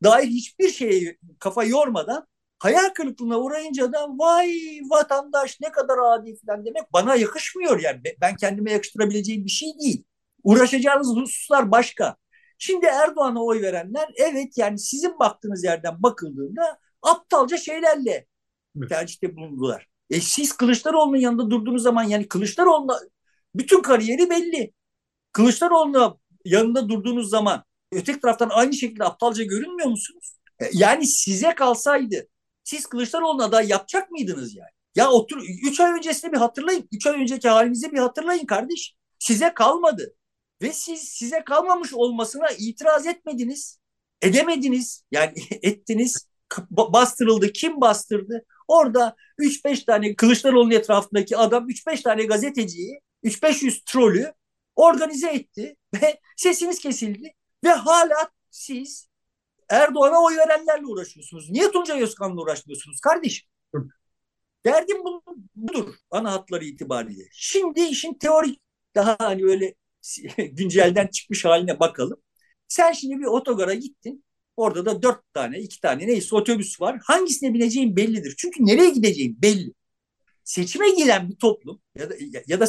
[0.05, 2.27] dair hiçbir şeye kafa yormadan
[2.59, 8.01] hayal kırıklığına uğrayınca da vay vatandaş ne kadar adi falan demek bana yakışmıyor yani.
[8.21, 10.05] Ben kendime yakıştırabileceğim bir şey değil.
[10.45, 12.17] Uğraşacağınız hususlar başka.
[12.59, 18.27] Şimdi Erdoğan'a oy verenler evet yani sizin baktığınız yerden bakıldığında aptalca şeylerle
[18.89, 19.87] tercihte bulundular.
[20.11, 23.01] E siz Kılıçdaroğlu'nun yanında durduğunuz zaman yani Kılıçdaroğlu'na
[23.55, 24.73] bütün kariyeri belli.
[25.33, 30.35] Kılıçdaroğlu'na yanında durduğunuz zaman öteki taraftan aynı şekilde aptalca görünmüyor musunuz?
[30.61, 32.29] E, yani size kalsaydı
[32.65, 34.71] siz Kılıçdaroğlu'na aday yapacak mıydınız yani?
[34.95, 36.89] Ya otur üç ay öncesini bir hatırlayın.
[36.93, 38.95] üç ay önceki halinizi bir hatırlayın kardeş.
[39.19, 40.15] Size kalmadı.
[40.63, 43.79] Ve siz size kalmamış olmasına itiraz etmediniz.
[44.23, 45.05] Edemediniz.
[45.11, 46.29] Yani ettiniz.
[46.71, 47.53] Bastırıldı.
[47.53, 48.45] Kim bastırdı?
[48.69, 54.33] Orada 3-5 tane Kılıçdaroğlu'nun etrafındaki adam 3-5 tane gazeteciyi 3-500 trolü
[54.77, 59.09] organize etti ve sesiniz kesildi ve hala siz
[59.69, 61.51] Erdoğan'a oy verenlerle uğraşıyorsunuz.
[61.51, 63.49] Niye Tuncay Özkan'la uğraşmıyorsunuz kardeşim?
[64.65, 65.05] Derdim
[65.55, 67.29] budur ana hatları itibariyle.
[67.33, 68.61] Şimdi işin teorik
[68.95, 69.75] daha hani böyle
[70.53, 72.23] güncelden çıkmış haline bakalım.
[72.69, 74.25] Sen şimdi bir otogara gittin.
[74.57, 77.01] Orada da dört tane, iki tane neyse otobüs var.
[77.05, 78.35] Hangisine bineceğin bellidir.
[78.39, 79.73] Çünkü nereye gideceğin belli.
[80.45, 82.15] Seçime giden bir toplum ya da,
[82.47, 82.67] ya da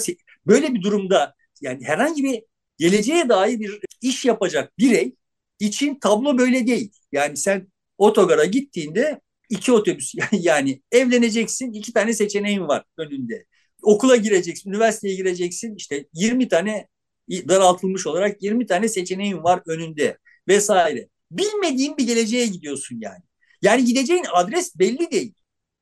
[0.48, 2.44] böyle bir durumda yani herhangi bir
[2.78, 5.16] geleceğe dair bir iş yapacak birey
[5.60, 6.92] için tablo böyle değil.
[7.12, 13.46] Yani sen otogara gittiğinde iki otobüs yani evleneceksin iki tane seçeneğin var önünde.
[13.82, 16.88] Okula gireceksin, üniversiteye gireceksin işte 20 tane
[17.30, 21.10] daraltılmış olarak 20 tane seçeneğin var önünde vesaire.
[21.32, 23.24] Bilmediğin bir geleceğe gidiyorsun yani.
[23.62, 25.34] Yani gideceğin adres belli değil.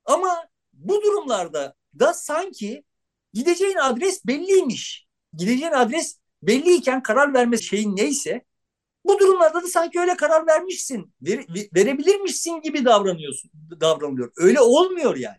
[0.06, 2.84] Ama bu durumlarda da sanki
[3.34, 5.08] gideceğin adres belliymiş.
[5.34, 8.42] Gideceğin adres belliyken karar verme şeyin neyse
[9.06, 14.32] bu durumlarda da sanki öyle karar vermişsin, ver, verebilirmişsin gibi davranıyorsun, davranılıyor.
[14.38, 15.38] Öyle olmuyor yani.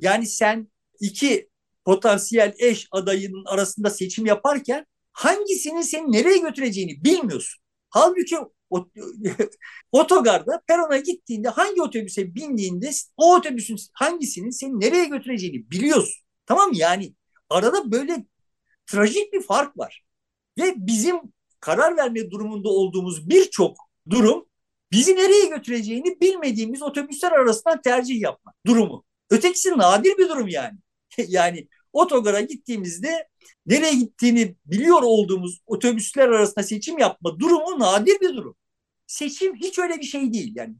[0.00, 0.68] Yani sen
[1.00, 1.48] iki
[1.84, 7.62] potansiyel eş adayının arasında seçim yaparken hangisinin seni nereye götüreceğini bilmiyorsun.
[7.90, 8.36] Halbuki
[9.92, 16.22] otogarda perona gittiğinde hangi otobüse bindiğinde o otobüsün hangisinin seni nereye götüreceğini biliyorsun.
[16.46, 16.76] Tamam mı?
[16.76, 17.14] Yani
[17.50, 18.24] arada böyle
[18.86, 20.04] trajik bir fark var.
[20.58, 21.16] Ve bizim
[21.60, 23.76] karar verme durumunda olduğumuz birçok
[24.10, 24.46] durum
[24.92, 29.04] bizi nereye götüreceğini bilmediğimiz otobüsler arasından tercih yapma durumu.
[29.30, 30.78] Ötekisi nadir bir durum yani.
[31.28, 33.28] yani otogara gittiğimizde
[33.66, 38.56] nereye gittiğini biliyor olduğumuz otobüsler arasında seçim yapma durumu nadir bir durum.
[39.06, 40.74] Seçim hiç öyle bir şey değil yani.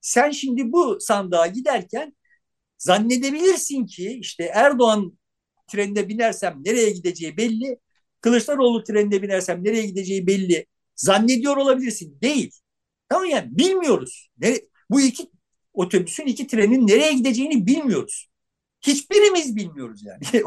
[0.00, 2.16] Sen şimdi bu sandığa giderken
[2.78, 5.18] zannedebilirsin ki işte Erdoğan
[5.68, 7.78] trenine binersem nereye gideceği belli.
[8.20, 10.66] Kılıçdaroğlu trenine binersem nereye gideceği belli.
[10.96, 12.18] Zannediyor olabilirsin.
[12.22, 12.52] Değil.
[13.08, 14.30] Tamam yani bilmiyoruz.
[14.90, 15.30] Bu iki
[15.74, 18.28] otobüsün iki trenin nereye gideceğini bilmiyoruz.
[18.86, 20.44] Hiçbirimiz bilmiyoruz yani.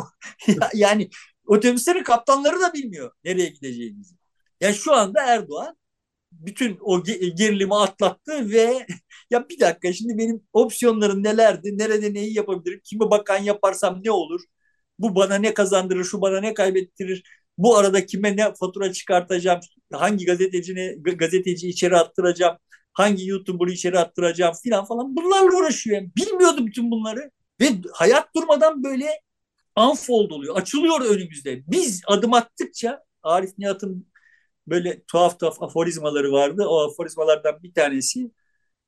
[0.73, 1.09] yani
[1.49, 4.15] otobüslerin kaptanları da bilmiyor nereye gideceğimizi.
[4.61, 5.77] Yani şu anda Erdoğan
[6.31, 8.87] bütün o gerilimi atlattı ve
[9.31, 11.77] ya bir dakika şimdi benim opsiyonlarım nelerdi?
[11.77, 12.81] Nerede neyi yapabilirim?
[12.83, 14.41] Kimi bakan yaparsam ne olur?
[14.99, 16.03] Bu bana ne kazandırır?
[16.03, 17.23] Şu bana ne kaybettirir?
[17.57, 19.59] Bu arada kime ne fatura çıkartacağım?
[19.93, 22.57] Hangi gazetecine gazeteci içeri attıracağım?
[22.93, 25.15] Hangi YouTuber'ı içeri attıracağım filan falan.
[25.15, 25.97] Bunlarla uğraşıyor.
[25.97, 27.31] Yani bilmiyordum bütün bunları.
[27.61, 29.21] Ve hayat durmadan böyle
[29.77, 30.55] unfold oluyor.
[30.55, 31.63] Açılıyor önümüzde.
[31.67, 34.07] Biz adım attıkça Arif Nihat'ın
[34.67, 36.65] böyle tuhaf tuhaf aforizmaları vardı.
[36.67, 38.31] O aforizmalardan bir tanesi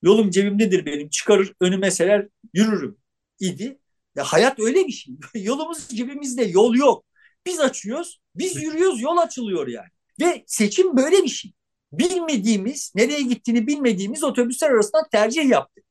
[0.02, 1.10] yolum cebimdedir benim.
[1.10, 2.98] Çıkarır önüme serer yürürüm
[3.40, 3.80] idi.
[4.16, 5.16] Ya hayat öyle bir şey.
[5.44, 7.06] Yolumuz cebimizde yol yok.
[7.46, 9.90] Biz açıyoruz, biz yürüyoruz, yol açılıyor yani.
[10.22, 11.54] Ve seçim böyle bir şey.
[11.92, 15.84] Bilmediğimiz, nereye gittiğini bilmediğimiz otobüsler arasında tercih yaptık.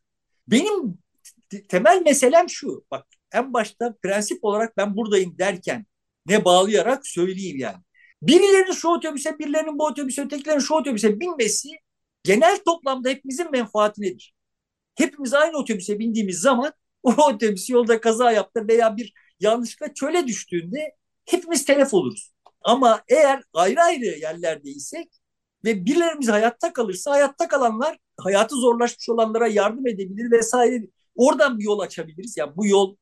[0.48, 0.98] Benim
[1.68, 2.84] temel meselem şu.
[2.90, 5.86] Bak en başta prensip olarak ben buradayım derken
[6.26, 7.78] ne bağlayarak söyleyeyim yani.
[8.22, 11.68] Birilerinin şu otobüse, birilerinin bu otobüse, ötekilerin şu otobüse binmesi
[12.24, 14.34] genel toplamda hepimizin menfaatinedir.
[14.94, 20.96] Hepimiz aynı otobüse bindiğimiz zaman o otobüs yolda kaza yaptı veya bir yanlışlıkla çöle düştüğünde
[21.24, 22.32] hepimiz telef oluruz.
[22.62, 25.08] Ama eğer ayrı ayrı yerlerdeysek
[25.64, 30.84] ve birilerimiz hayatta kalırsa hayatta kalanlar hayatı zorlaşmış olanlara yardım edebilir vesaire.
[31.14, 32.36] Oradan bir yol açabiliriz.
[32.36, 32.96] Ya yani bu yol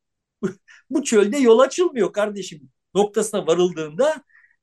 [0.90, 4.22] bu çölde yol açılmıyor kardeşim noktasına varıldığında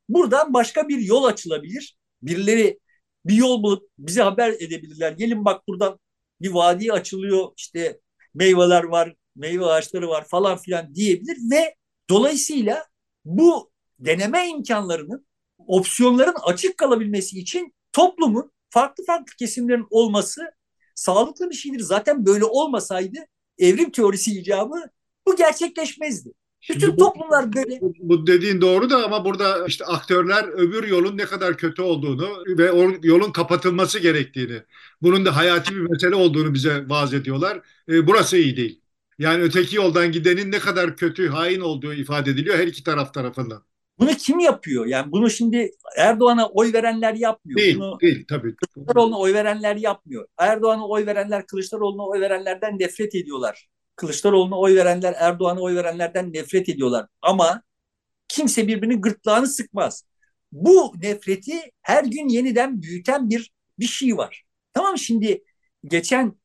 [0.10, 1.98] buradan başka bir yol açılabilir.
[2.22, 2.80] Birileri
[3.26, 5.12] bir yol bulup bize haber edebilirler.
[5.12, 6.00] Gelin bak buradan
[6.42, 8.00] bir vadi açılıyor işte
[8.34, 11.76] meyveler var, meyve ağaçları var falan filan diyebilir ve
[12.10, 12.86] dolayısıyla
[13.26, 20.42] bu deneme imkanlarının opsiyonların açık kalabilmesi için toplumun farklı farklı kesimlerin olması
[20.96, 21.80] sağlıklı bir şeydir.
[21.80, 23.18] Zaten böyle olmasaydı
[23.58, 24.90] evrim teorisi icabı
[25.28, 26.32] bu gerçekleşmezdi.
[26.70, 27.80] Bütün bu, toplumlar böyle.
[28.00, 32.72] Bu dediğin doğru da ama burada işte aktörler öbür yolun ne kadar kötü olduğunu ve
[32.72, 34.62] o yolun kapatılması gerektiğini,
[35.02, 37.62] bunun da hayati bir mesele olduğunu bize vaaz ediyorlar.
[37.90, 38.82] E, burası iyi değil.
[39.20, 43.64] Yani öteki yoldan gidenin ne kadar kötü, hain olduğu ifade ediliyor her iki taraf tarafından.
[44.00, 44.86] Bunu kim yapıyor?
[44.86, 47.60] Yani bunu şimdi Erdoğan'a oy verenler yapmıyor.
[47.60, 48.56] Değil, bunu değil tabii.
[48.56, 50.28] Kılıçdaroğlu'na oy verenler yapmıyor.
[50.38, 53.68] Erdoğan'a oy verenler Kılıçdaroğlu'na oy verenlerden nefret ediyorlar.
[53.96, 57.08] Kılıçdaroğlu'na oy verenler Erdoğan'a oy verenlerden nefret ediyorlar.
[57.22, 57.64] Ama
[58.28, 60.04] kimse birbirinin gırtlağını sıkmaz.
[60.52, 64.44] Bu nefreti her gün yeniden büyüten bir bir şey var.
[64.74, 65.44] Tamam şimdi
[65.84, 66.36] geçen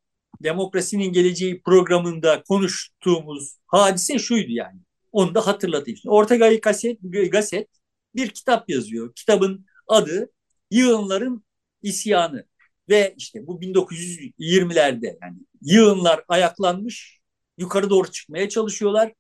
[0.43, 4.81] Demokrasinin Geleceği programında konuştuğumuz hadise şuydu yani.
[5.13, 5.97] Onu da hatırlatayım.
[5.97, 6.99] Şimdi Ortega Gasset,
[7.33, 7.69] Gasset
[8.15, 9.15] bir kitap yazıyor.
[9.15, 10.31] Kitabın adı
[10.71, 11.45] Yığınların
[11.83, 12.47] İsyanı.
[12.89, 17.20] Ve işte bu 1920'lerde yani yığınlar ayaklanmış,
[17.61, 19.13] yukarı doğru çıkmaya çalışıyorlar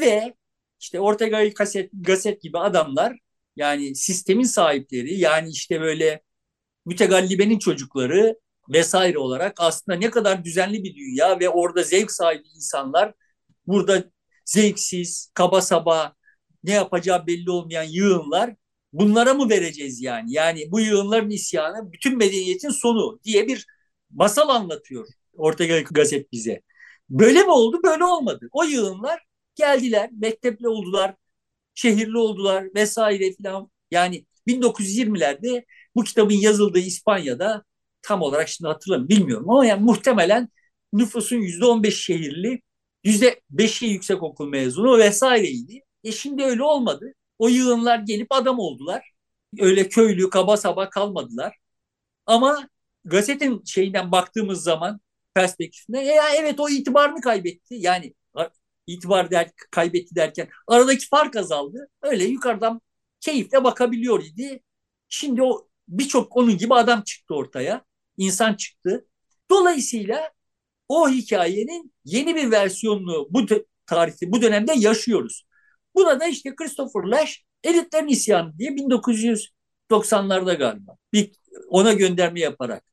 [0.00, 0.34] ve
[0.80, 3.18] işte Ortega Gasset, Gasset gibi adamlar
[3.56, 6.22] yani sistemin sahipleri yani işte böyle
[6.86, 13.14] mütegallibenin çocukları vesaire olarak aslında ne kadar düzenli bir dünya ve orada zevk sahibi insanlar
[13.66, 14.04] burada
[14.44, 16.14] zevksiz, kaba saba,
[16.64, 18.54] ne yapacağı belli olmayan yığınlar
[18.92, 20.32] bunlara mı vereceğiz yani?
[20.32, 23.66] Yani bu yığınların isyanı bütün medeniyetin sonu diye bir
[24.10, 26.62] masal anlatıyor Ortega Gazet bize.
[27.10, 27.80] Böyle mi oldu?
[27.84, 28.48] Böyle olmadı.
[28.52, 29.20] O yığınlar
[29.54, 31.14] geldiler, mektepli oldular,
[31.74, 33.70] şehirli oldular vesaire filan.
[33.90, 35.64] Yani 1920'lerde
[35.96, 37.64] bu kitabın yazıldığı İspanya'da
[38.02, 40.48] tam olarak şimdi hatırlamıyorum bilmiyorum ama yani muhtemelen
[40.92, 42.62] nüfusun yüzde on beş şehirli,
[43.04, 45.80] yüzde beşi yüksek okul mezunu vesaireydi.
[46.04, 47.14] E şimdi öyle olmadı.
[47.38, 49.10] O yığınlar gelip adam oldular.
[49.58, 51.56] Öyle köylü, kaba saba kalmadılar.
[52.26, 52.68] Ama
[53.04, 55.00] gazetenin şeyinden baktığımız zaman
[55.34, 57.74] perspektifine ya evet o itibarını kaybetti.
[57.74, 58.14] Yani
[58.86, 61.88] itibar der, kaybetti derken aradaki fark azaldı.
[62.02, 62.80] Öyle yukarıdan
[63.20, 64.62] keyifle bakabiliyor idi.
[65.08, 67.84] Şimdi o birçok onun gibi adam çıktı ortaya.
[68.16, 69.06] insan çıktı.
[69.50, 70.30] Dolayısıyla
[70.88, 73.46] o hikayenin yeni bir versiyonunu bu
[73.86, 75.44] tarihte, bu dönemde yaşıyoruz.
[75.94, 81.32] Buna da işte Christopher Lash Elitlerin İsyanı diye 1990'larda galiba bir
[81.68, 82.84] ona gönderme yaparak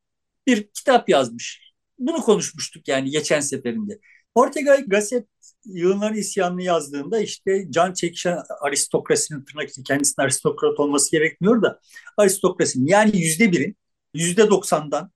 [0.47, 1.66] bir kitap yazmış.
[1.99, 3.99] Bunu konuşmuştuk yani geçen seferinde.
[4.35, 5.27] Ortega Gasset
[5.65, 11.79] yığınların isyanını yazdığında işte can çekişen aristokrasinin tırnak içinde kendisinin aristokrat olması gerekmiyor da
[12.17, 13.77] aristokrasinin yani yüzde birin
[14.13, 15.11] yüzde doksandan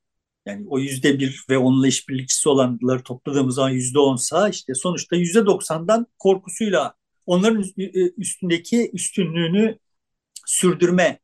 [0.46, 5.46] yani o yüzde bir ve onunla işbirlikçisi olanları topladığımız zaman yüzde onsa işte sonuçta yüzde
[5.46, 6.94] doksandan korkusuyla
[7.26, 7.66] onların
[8.18, 9.78] üstündeki üstünlüğünü
[10.46, 11.20] sürdürme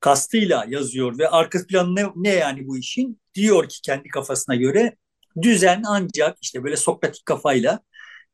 [0.00, 3.20] kastıyla yazıyor ve arka planı ne, ne yani bu işin?
[3.34, 4.96] Diyor ki kendi kafasına göre
[5.42, 7.80] düzen ancak işte böyle Sokratik kafayla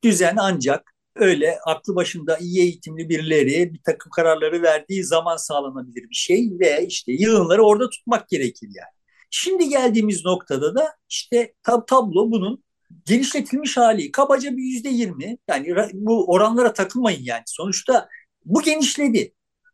[0.04, 6.14] düzen ancak öyle aklı başında iyi eğitimli birileri bir takım kararları verdiği zaman sağlanabilir bir
[6.14, 8.96] şey ve işte yığınları orada tutmak gerekir yani.
[9.30, 12.64] Şimdi geldiğimiz noktada da işte tab tablo bunun
[13.06, 18.08] genişletilmiş hali kabaca bir yüzde yirmi yani bu oranlara takılmayın yani sonuçta
[18.44, 19.32] bu genişledi.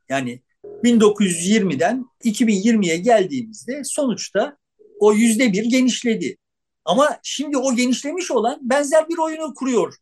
[0.09, 0.43] Yani
[0.85, 4.57] 1920'den 2020'ye geldiğimizde sonuçta
[5.01, 6.37] o yüzde bir genişledi.
[6.85, 9.95] Ama şimdi o genişlemiş olan benzer bir oyunu kuruyor.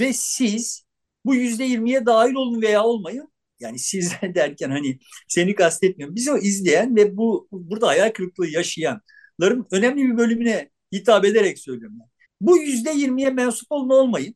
[0.00, 0.84] Ve siz
[1.24, 3.32] bu yüzde yirmiye dahil olun veya olmayın.
[3.60, 6.16] Yani siz derken hani seni kastetmiyorum.
[6.16, 11.96] Bizi o izleyen ve bu burada hayal kırıklığı yaşayanların önemli bir bölümüne hitap ederek söylüyorum.
[12.00, 12.08] Ben.
[12.40, 14.34] Bu yüzde yirmiye mensup olun olmayın.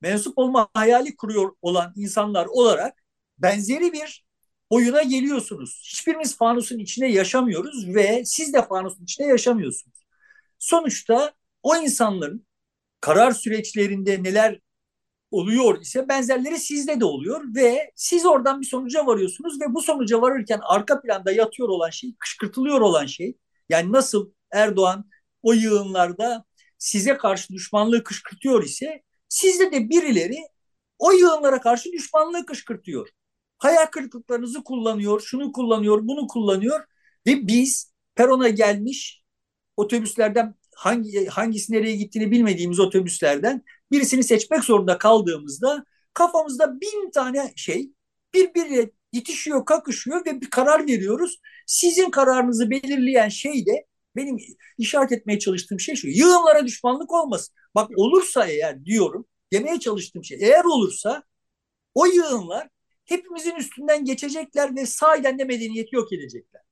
[0.00, 3.04] Mensup olma hayali kuruyor olan insanlar olarak
[3.38, 4.26] benzeri bir
[4.70, 5.82] oyuna geliyorsunuz.
[5.92, 9.98] Hiçbirimiz fanusun içine yaşamıyoruz ve siz de fanusun içine yaşamıyorsunuz.
[10.58, 11.34] Sonuçta
[11.68, 12.46] o insanların
[13.00, 14.60] karar süreçlerinde neler
[15.30, 20.20] oluyor ise benzerleri sizde de oluyor ve siz oradan bir sonuca varıyorsunuz ve bu sonuca
[20.22, 23.36] varırken arka planda yatıyor olan şey, kışkırtılıyor olan şey
[23.68, 25.10] yani nasıl Erdoğan
[25.42, 26.44] o yığınlarda
[26.78, 30.38] size karşı düşmanlığı kışkırtıyor ise sizde de birileri
[30.98, 33.08] o yığınlara karşı düşmanlığı kışkırtıyor.
[33.58, 36.80] Hayal kırıklıklarınızı kullanıyor, şunu kullanıyor, bunu kullanıyor
[37.26, 39.24] ve biz perona gelmiş
[39.76, 43.62] otobüslerden hangi hangisi nereye gittiğini bilmediğimiz otobüslerden
[43.92, 47.90] birisini seçmek zorunda kaldığımızda kafamızda bin tane şey
[48.34, 51.38] birbiriyle itişiyor, kakışıyor ve bir karar veriyoruz.
[51.66, 53.86] Sizin kararınızı belirleyen şey de
[54.16, 54.36] benim
[54.78, 56.08] işaret etmeye çalıştığım şey şu.
[56.08, 57.54] Yığınlara düşmanlık olmasın.
[57.74, 61.22] Bak olursa eğer diyorum, demeye çalıştığım şey eğer olursa
[61.94, 62.68] o yığınlar
[63.04, 66.62] hepimizin üstünden geçecekler ve sahiden de medeniyeti yok edecekler.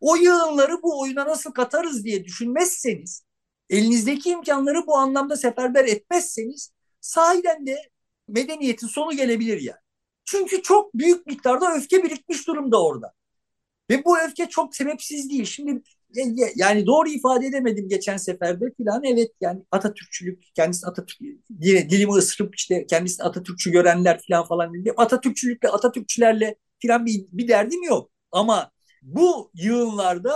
[0.00, 3.24] O yığınları bu oyuna nasıl katarız diye düşünmezseniz,
[3.70, 7.76] elinizdeki imkanları bu anlamda seferber etmezseniz sahiden de
[8.28, 9.80] medeniyetin sonu gelebilir yani.
[10.24, 13.12] Çünkü çok büyük miktarda öfke birikmiş durumda orada.
[13.90, 15.44] Ve bu öfke çok sebepsiz değil.
[15.44, 15.82] Şimdi
[16.54, 19.04] yani doğru ifade edemedim geçen seferde filan.
[19.04, 21.20] Evet yani Atatürkçülük, kendisi Atatürk
[21.60, 24.72] dilimi ısırıp işte kendisini Atatürkçü görenler filan falan.
[24.96, 28.10] Atatürkçülükle, Atatürkçülerle filan bir, bir derdim yok.
[28.32, 28.70] Ama
[29.02, 30.34] bu yığınlarda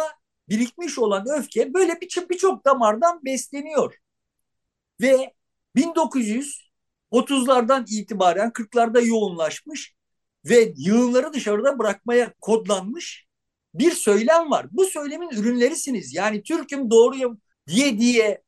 [0.48, 3.94] birikmiş olan öfke böyle birçok birçok damardan besleniyor.
[5.00, 5.34] Ve
[5.76, 9.94] 1930'lardan itibaren 40'larda yoğunlaşmış
[10.44, 13.26] ve yığınları dışarıda bırakmaya kodlanmış
[13.74, 14.66] bir söylem var.
[14.70, 16.14] Bu söylemin ürünlerisiniz.
[16.14, 18.42] Yani Türk'üm doğruyum diye diye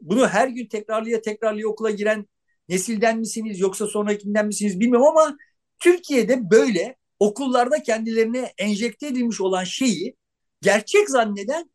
[0.00, 2.26] bunu her gün tekrarlıya tekrarlıya okula giren
[2.68, 5.36] nesilden misiniz yoksa sonrakinden misiniz bilmiyorum ama
[5.78, 10.16] Türkiye'de böyle okullarda kendilerine enjekte edilmiş olan şeyi
[10.62, 11.70] gerçek zanneden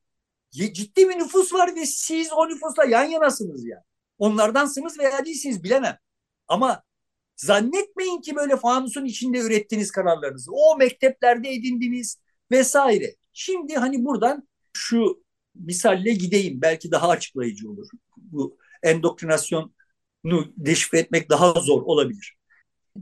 [0.52, 3.70] ciddi bir nüfus var ve siz o nüfusla yan yanasınız ya.
[3.70, 3.84] Yani.
[4.18, 5.98] Onlardansınız veya değilsiniz bilemem.
[6.48, 6.84] Ama
[7.36, 10.52] zannetmeyin ki böyle fanusun içinde ürettiğiniz kararlarınızı.
[10.52, 12.18] O mekteplerde edindiniz,
[12.52, 13.16] vesaire.
[13.34, 15.24] Şimdi hani buradan şu
[15.56, 17.88] misalle gideyim belki daha açıklayıcı olur.
[18.18, 19.72] Bu endoktrinasyonu
[20.58, 22.38] deşifre etmek daha zor olabilir.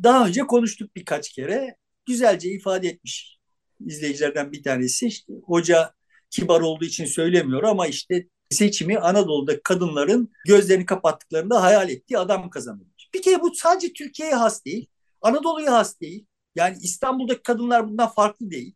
[0.04, 1.76] Daha önce konuştuk birkaç kere.
[2.06, 3.41] Güzelce ifade etmiş
[3.86, 5.08] izleyicilerden bir tanesi.
[5.08, 5.94] İşte, hoca
[6.30, 12.92] kibar olduğu için söylemiyor ama işte seçimi Anadolu'da kadınların gözlerini kapattıklarında hayal ettiği adam kazanıyor.
[13.14, 14.88] Bir kere bu sadece Türkiye'ye has değil.
[15.22, 16.26] Anadolu'ya has değil.
[16.56, 18.76] Yani İstanbul'daki kadınlar bundan farklı değil.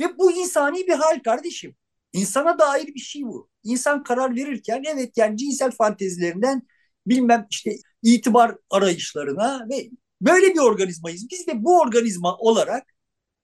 [0.00, 1.76] Ve bu insani bir hal kardeşim.
[2.12, 3.48] İnsana dair bir şey bu.
[3.64, 6.62] İnsan karar verirken evet yani cinsel fantezilerinden
[7.06, 11.26] bilmem işte itibar arayışlarına ve böyle bir organizmayız.
[11.30, 12.94] Biz de bu organizma olarak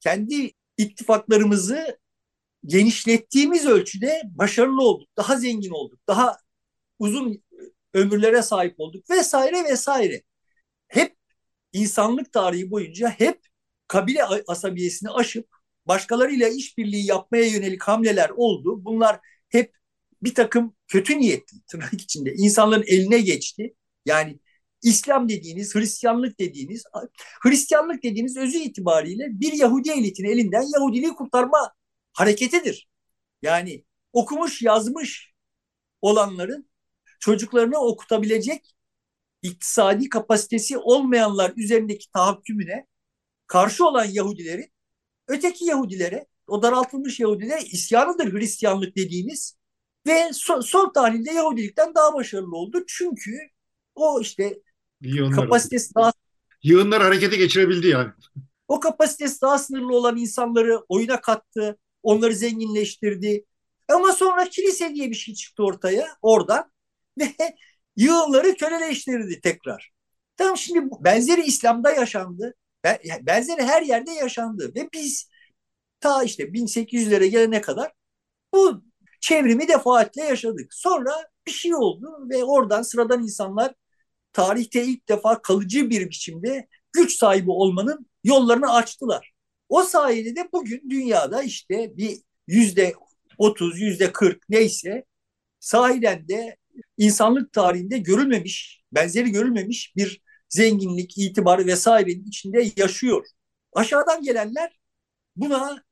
[0.00, 1.98] kendi ittifaklarımızı
[2.66, 5.08] genişlettiğimiz ölçüde başarılı olduk.
[5.16, 6.00] Daha zengin olduk.
[6.08, 6.36] Daha
[6.98, 7.42] uzun
[7.94, 10.22] ömürlere sahip olduk vesaire vesaire.
[10.88, 11.16] Hep
[11.72, 13.40] insanlık tarihi boyunca hep
[13.88, 15.48] kabile asabiyesini aşıp
[15.86, 18.84] başkalarıyla işbirliği yapmaya yönelik hamleler oldu.
[18.84, 19.74] Bunlar hep
[20.22, 23.74] bir takım kötü niyetli tırnak içinde insanların eline geçti.
[24.06, 24.40] Yani
[24.86, 26.84] İslam dediğiniz, Hristiyanlık dediğiniz,
[27.42, 31.72] Hristiyanlık dediğiniz özü itibariyle bir Yahudi elitinin elinden Yahudiliği kurtarma
[32.12, 32.88] hareketidir.
[33.42, 35.32] Yani okumuş, yazmış
[36.02, 36.70] olanların
[37.20, 38.74] çocuklarını okutabilecek
[39.42, 42.86] iktisadi kapasitesi olmayanlar üzerindeki tahakkümüne
[43.46, 44.72] karşı olan Yahudilerin
[45.28, 49.56] öteki Yahudilere, o daraltılmış Yahudilere isyanıdır Hristiyanlık dediğimiz
[50.06, 52.84] ve son, son tahlilde Yahudilikten daha başarılı oldu.
[52.86, 53.38] Çünkü
[53.94, 54.58] o işte
[55.00, 56.12] Yığınlar, kapasitesi daha
[56.62, 58.10] yığınlar harekete geçirebildi yani.
[58.68, 63.44] o kapasitesi daha sınırlı olan insanları oyuna kattı, onları zenginleştirdi.
[63.88, 66.72] Ama sonra kilise diye bir şey çıktı ortaya oradan
[67.18, 67.32] ve
[67.96, 69.92] yığınları köleleştirdi tekrar.
[70.36, 72.54] Tamam şimdi benzeri İslam'da yaşandı.
[73.22, 75.28] Benzeri her yerde yaşandı ve biz
[76.00, 77.92] ta işte 1800'lere gelene kadar
[78.54, 78.84] bu
[79.20, 80.74] çevrimi defaatle yaşadık.
[80.74, 81.12] Sonra
[81.46, 83.74] bir şey oldu ve oradan sıradan insanlar
[84.36, 89.32] tarihte ilk defa kalıcı bir biçimde güç sahibi olmanın yollarını açtılar.
[89.68, 92.94] O sayede de bugün dünyada işte bir yüzde
[93.38, 95.04] otuz, yüzde kırk neyse
[95.60, 96.56] sahiden de
[96.98, 103.26] insanlık tarihinde görülmemiş, benzeri görülmemiş bir zenginlik, itibarı vesairenin içinde yaşıyor.
[103.72, 104.78] Aşağıdan gelenler
[105.36, 105.82] buna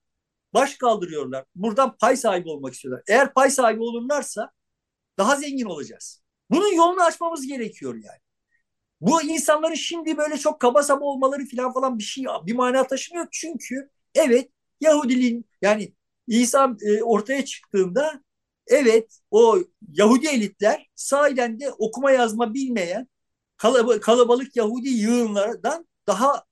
[0.54, 1.44] baş kaldırıyorlar.
[1.54, 3.02] Buradan pay sahibi olmak istiyorlar.
[3.08, 4.50] Eğer pay sahibi olurlarsa
[5.18, 6.22] daha zengin olacağız.
[6.50, 8.23] Bunun yolunu açmamız gerekiyor yani.
[9.04, 13.26] Bu insanların şimdi böyle çok kaba saba olmaları falan falan bir şey bir mana taşımıyor.
[13.32, 14.50] Çünkü evet
[14.80, 15.94] Yahudiliğin yani
[16.26, 18.20] İsa e, ortaya çıktığında
[18.66, 19.58] evet o
[19.92, 23.08] Yahudi elitler sahiden de okuma yazma bilmeyen
[23.56, 26.44] kalabalık, kalabalık Yahudi yığınlardan daha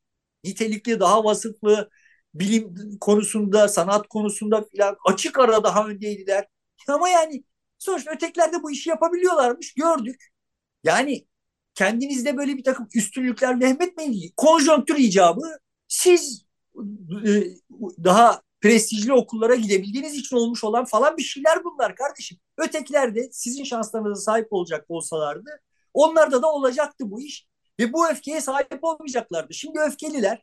[0.44, 1.90] nitelikli, daha vasıflı
[2.34, 6.46] bilim konusunda, sanat konusunda filan açık ara daha öndeydiler.
[6.88, 7.44] Ama yani
[7.78, 10.28] sonuçta ötekiler de bu işi yapabiliyorlarmış gördük.
[10.84, 11.26] Yani
[11.74, 14.32] kendinizde böyle bir takım üstünlükler vehmetmeyin.
[14.36, 15.58] Konjonktür icabı
[15.88, 16.44] siz
[17.26, 17.30] e,
[18.04, 22.38] daha prestijli okullara gidebildiğiniz için olmuş olan falan bir şeyler bunlar kardeşim.
[22.58, 25.60] Ötekiler de sizin şanslarınıza sahip olacak olsalardı
[25.94, 27.46] onlarda da olacaktı bu iş.
[27.80, 29.54] Ve bu öfkeye sahip olmayacaklardı.
[29.54, 30.42] Şimdi öfkeliler.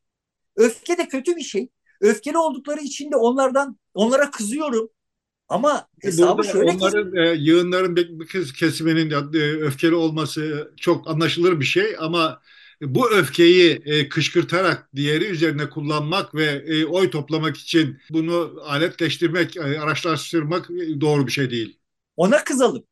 [0.55, 1.69] Öfke de kötü bir şey.
[2.01, 4.89] Öfkeli oldukları için de onlardan onlara kızıyorum.
[5.49, 11.65] Ama hesabı Burada şöyle onların e, yığınların bir kesiminin e, öfkeli olması çok anlaşılır bir
[11.65, 12.41] şey ama
[12.81, 19.79] bu öfkeyi e, kışkırtarak diğeri üzerine kullanmak ve e, oy toplamak için bunu aletleştirmek, e,
[19.79, 21.79] araçlaştırmak e, doğru bir şey değil.
[22.17, 22.83] Ona kızalım.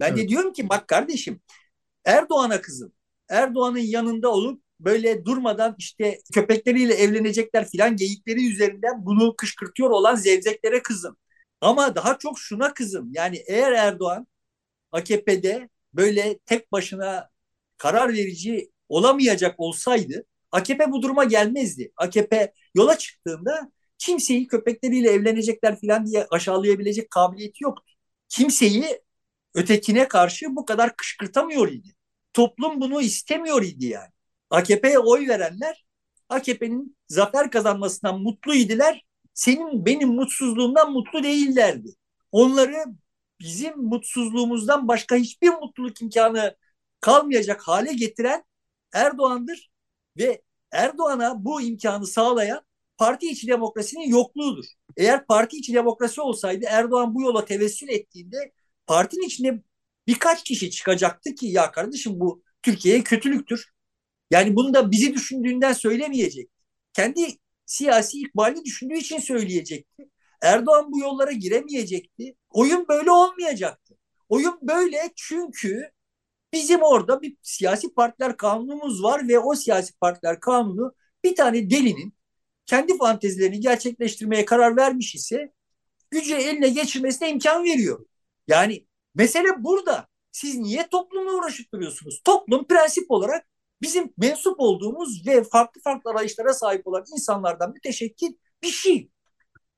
[0.00, 0.18] Ben evet.
[0.18, 1.40] de diyorum ki bak kardeşim
[2.04, 2.92] Erdoğan'a kızın.
[3.28, 10.82] Erdoğan'ın yanında olup böyle durmadan işte köpekleriyle evlenecekler filan geyikleri üzerinden bunu kışkırtıyor olan zevzeklere
[10.82, 11.16] kızın.
[11.60, 13.10] Ama daha çok şuna kızın.
[13.14, 14.26] Yani eğer Erdoğan
[14.92, 17.30] AKP'de böyle tek başına
[17.76, 21.92] karar verici olamayacak olsaydı AKP bu duruma gelmezdi.
[21.96, 27.94] AKP yola çıktığında kimseyi köpekleriyle evlenecekler filan diye aşağılayabilecek kabiliyeti yoktu.
[28.28, 29.02] Kimseyi
[29.54, 31.88] ötekine karşı bu kadar kışkırtamıyor idi.
[32.32, 34.10] Toplum bunu istemiyor idi yani.
[34.50, 35.86] AKP'ye oy verenler
[36.28, 39.04] AKP'nin zafer kazanmasından mutluydiler.
[39.38, 41.88] Senin benim mutsuzluğumdan mutlu değillerdi.
[42.32, 42.84] Onları
[43.40, 46.56] bizim mutsuzluğumuzdan başka hiçbir mutluluk imkanı
[47.00, 48.44] kalmayacak hale getiren
[48.92, 49.70] Erdoğan'dır
[50.16, 52.62] ve Erdoğan'a bu imkanı sağlayan
[52.96, 54.64] parti içi demokrasinin yokluğudur.
[54.96, 58.52] Eğer parti içi demokrasi olsaydı Erdoğan bu yola tevessül ettiğinde
[58.86, 59.62] partinin içinde
[60.06, 63.72] birkaç kişi çıkacaktı ki ya kardeşim bu Türkiye'ye kötülüktür.
[64.30, 66.50] Yani bunu da bizi düşündüğünden söylemeyecek.
[66.92, 67.38] Kendi
[67.68, 70.08] siyasi ikbalini düşündüğü için söyleyecekti.
[70.42, 72.36] Erdoğan bu yollara giremeyecekti.
[72.50, 73.94] Oyun böyle olmayacaktı.
[74.28, 75.90] Oyun böyle çünkü
[76.52, 80.94] bizim orada bir siyasi partiler kanunumuz var ve o siyasi partiler kanunu
[81.24, 82.14] bir tane delinin
[82.66, 85.52] kendi fantezilerini gerçekleştirmeye karar vermiş ise
[86.10, 88.06] gücü eline geçirmesine imkan veriyor.
[88.48, 90.08] Yani mesele burada.
[90.32, 92.20] Siz niye toplumla uğraşıp duruyorsunuz?
[92.24, 93.46] Toplum prensip olarak
[93.82, 99.10] bizim mensup olduğumuz ve farklı farklı arayışlara sahip olan insanlardan müteşekkil bir şey.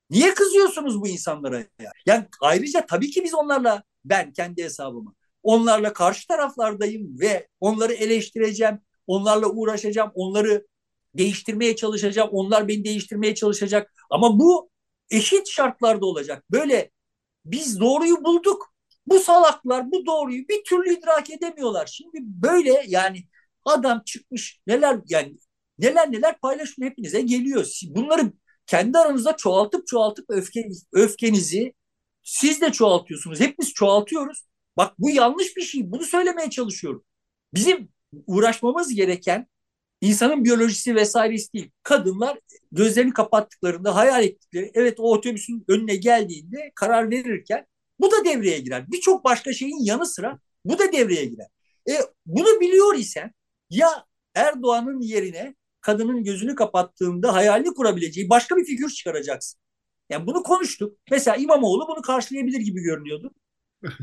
[0.09, 1.57] Niye kızıyorsunuz bu insanlara?
[1.59, 1.91] Ya?
[2.05, 8.79] Yani ayrıca tabii ki biz onlarla ben kendi hesabıma onlarla karşı taraflardayım ve onları eleştireceğim,
[9.07, 10.67] onlarla uğraşacağım, onları
[11.15, 13.93] değiştirmeye çalışacağım, onlar beni değiştirmeye çalışacak.
[14.09, 14.69] Ama bu
[15.09, 16.43] eşit şartlarda olacak.
[16.51, 16.91] Böyle
[17.45, 18.73] biz doğruyu bulduk.
[19.07, 21.85] Bu salaklar bu doğruyu bir türlü idrak edemiyorlar.
[21.85, 23.23] Şimdi böyle yani
[23.65, 25.37] adam çıkmış neler yani
[25.79, 27.79] neler neler paylaşım hepinize geliyor.
[27.87, 28.33] Bunları
[28.65, 31.73] kendi aranızda çoğaltıp çoğaltıp öfke, öfkenizi
[32.23, 33.39] siz de çoğaltıyorsunuz.
[33.39, 34.45] Hepimiz çoğaltıyoruz.
[34.77, 35.91] Bak bu yanlış bir şey.
[35.91, 37.03] Bunu söylemeye çalışıyorum.
[37.53, 37.89] Bizim
[38.27, 39.47] uğraşmamız gereken
[40.01, 41.71] insanın biyolojisi vesairesi değil.
[41.83, 42.39] Kadınlar
[42.71, 47.65] gözlerini kapattıklarında hayal ettikleri evet o otobüsün önüne geldiğinde karar verirken
[47.99, 48.91] bu da devreye girer.
[48.91, 51.47] Birçok başka şeyin yanı sıra bu da devreye girer.
[51.89, 51.93] E,
[52.25, 53.31] bunu biliyor isen
[53.71, 54.05] ya
[54.35, 59.59] Erdoğan'ın yerine kadının gözünü kapattığında hayalini kurabileceği başka bir figür çıkaracaksın.
[60.09, 60.97] Yani bunu konuştuk.
[61.11, 63.31] Mesela İmamoğlu bunu karşılayabilir gibi görünüyordu.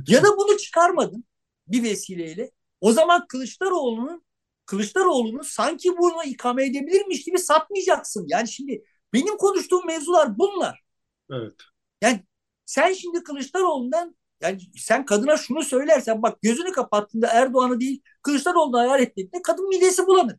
[0.09, 1.25] ya da bunu çıkarmadın
[1.66, 2.51] bir vesileyle.
[2.81, 4.25] O zaman Kılıçdaroğlu'nun
[4.66, 8.27] Kılıçdaroğlu'nu sanki bunu ikame edebilirmiş gibi satmayacaksın.
[8.29, 10.83] Yani şimdi benim konuştuğum mevzular bunlar.
[11.31, 11.55] Evet.
[12.03, 12.25] Yani
[12.66, 19.03] sen şimdi Kılıçdaroğlu'ndan yani sen kadına şunu söylersen bak gözünü kapattığında Erdoğan'ı değil Kılıçdaroğlu'nu hayal
[19.03, 20.36] ettiğinde kadın midesi bulanır.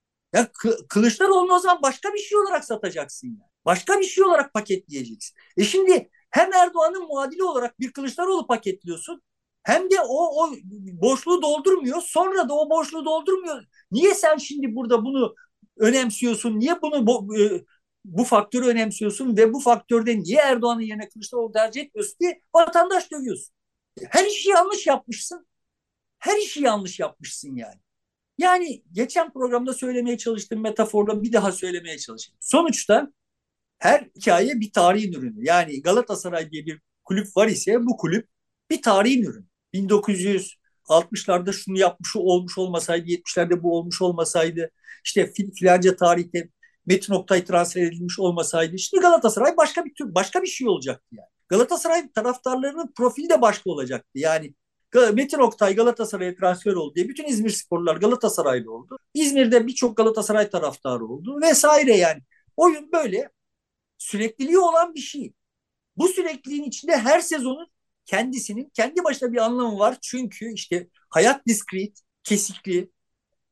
[0.34, 0.48] ya
[0.88, 3.50] Kılıçdaroğlu'nu o zaman başka bir şey olarak satacaksın yani.
[3.64, 5.36] Başka bir şey olarak paketleyeceksin.
[5.56, 9.22] E şimdi hem Erdoğan'ın muadili olarak bir Kılıçdaroğlu paketliyorsun
[9.62, 10.50] hem de o, o
[11.02, 12.02] boşluğu doldurmuyor.
[12.02, 13.64] Sonra da o boşluğu doldurmuyor.
[13.92, 15.34] Niye sen şimdi burada bunu
[15.78, 16.60] önemsiyorsun?
[16.60, 17.64] Niye bunu bu, e,
[18.08, 23.54] bu faktörü önemsiyorsun ve bu faktörde niye Erdoğan'ın yerine Kılıçdaroğlu tercih etmiyorsun diye vatandaş dövüyorsun.
[24.10, 25.46] Her işi yanlış yapmışsın.
[26.18, 27.80] Her işi yanlış yapmışsın yani.
[28.38, 32.38] Yani geçen programda söylemeye çalıştığım metaforla bir daha söylemeye çalışayım.
[32.40, 33.12] Sonuçta
[33.78, 35.44] her hikaye bir tarihin ürünü.
[35.44, 38.28] Yani Galatasaray diye bir kulüp var ise bu kulüp
[38.70, 39.46] bir tarihin ürünü.
[39.74, 44.70] 1960'larda şunu yapmış olmuş olmasaydı, 70'lerde bu olmuş olmasaydı,
[45.04, 46.48] işte filanca tarihte
[46.88, 51.28] Metin Oktay transfer edilmiş olmasaydı, şimdi Galatasaray başka bir tür, başka bir şey olacaktı yani.
[51.48, 54.10] Galatasaray taraftarlarının profili de başka olacaktı.
[54.14, 54.54] Yani
[55.12, 58.98] Metin Oktay Galatasaray'a transfer oldu diye bütün İzmir sporlar Galatasaraylı oldu.
[59.14, 62.22] İzmir'de birçok Galatasaray taraftarı oldu vesaire yani.
[62.56, 63.30] Oyun böyle
[63.98, 65.32] sürekliliği olan bir şey.
[65.96, 67.68] Bu sürekliliğin içinde her sezonun
[68.06, 69.98] kendisinin kendi başına bir anlamı var.
[70.02, 72.90] Çünkü işte hayat diskret, kesikli,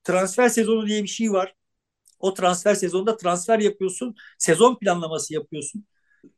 [0.04, 1.55] transfer sezonu diye bir şey var.
[2.26, 5.86] O transfer sezonunda transfer yapıyorsun, sezon planlaması yapıyorsun.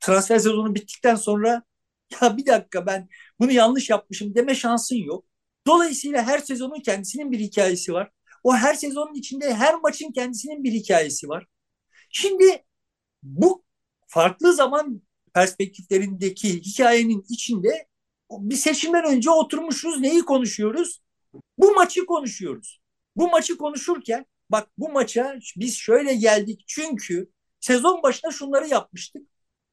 [0.01, 1.62] Transfer sezonu bittikten sonra
[2.22, 3.09] ya bir dakika ben
[3.41, 5.24] bunu yanlış yapmışım deme şansın yok.
[5.66, 8.11] Dolayısıyla her sezonun kendisinin bir hikayesi var.
[8.45, 11.47] O her sezonun içinde her maçın kendisinin bir hikayesi var.
[12.11, 12.64] Şimdi
[13.22, 13.64] bu
[14.07, 15.03] farklı zaman
[15.34, 17.89] perspektiflerindeki hikayenin içinde
[18.30, 21.03] bir seçimden önce oturmuşuz neyi konuşuyoruz?
[21.59, 22.80] Bu maçı konuşuyoruz.
[23.16, 27.30] Bu maçı konuşurken bak bu maça biz şöyle geldik çünkü
[27.61, 29.22] sezon başında şunları yapmıştık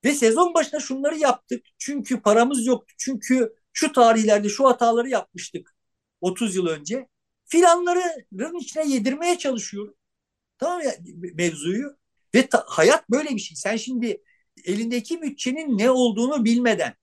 [0.05, 2.93] ve sezon başında şunları yaptık çünkü paramız yoktu.
[2.97, 5.76] Çünkü şu tarihlerde şu hataları yapmıştık
[6.21, 7.07] 30 yıl önce.
[7.45, 9.95] Filanların içine yedirmeye çalışıyorum.
[10.57, 10.95] Tamam ya
[11.34, 11.97] mevzuyu.
[12.36, 13.57] Ve ta, hayat böyle bir şey.
[13.57, 14.23] Sen şimdi
[14.65, 16.93] elindeki bütçenin ne olduğunu bilmeden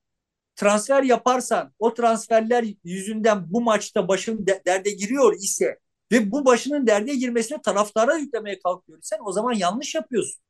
[0.57, 5.79] transfer yaparsan o transferler yüzünden bu maçta başın de, derde giriyor ise
[6.13, 10.43] ve bu başının derde girmesine taraftara yüklemeye kalkıyorsan o zaman yanlış yapıyorsun.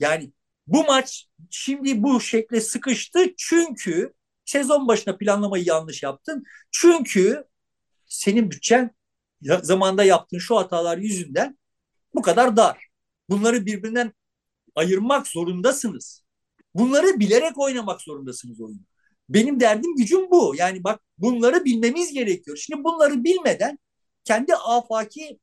[0.00, 0.32] Yani
[0.66, 4.14] bu maç şimdi bu şekle sıkıştı çünkü
[4.44, 6.44] sezon başına planlamayı yanlış yaptın.
[6.70, 7.44] Çünkü
[8.06, 8.90] senin bütçen
[9.62, 11.58] zamanda yaptığın şu hatalar yüzünden
[12.14, 12.86] bu kadar dar.
[13.28, 14.12] Bunları birbirinden
[14.74, 16.24] ayırmak zorundasınız.
[16.74, 18.80] Bunları bilerek oynamak zorundasınız oyunu.
[19.28, 20.54] Benim derdim gücüm bu.
[20.58, 22.56] Yani bak bunları bilmemiz gerekiyor.
[22.56, 23.78] Şimdi bunları bilmeden
[24.24, 25.38] kendi afaki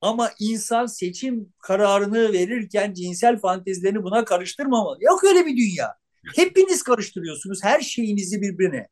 [0.00, 4.98] ama insan seçim kararını verirken cinsel fantezilerini buna karıştırmamalı.
[5.00, 5.94] Yok öyle bir dünya.
[6.34, 8.88] Hepiniz karıştırıyorsunuz her şeyinizi birbirine.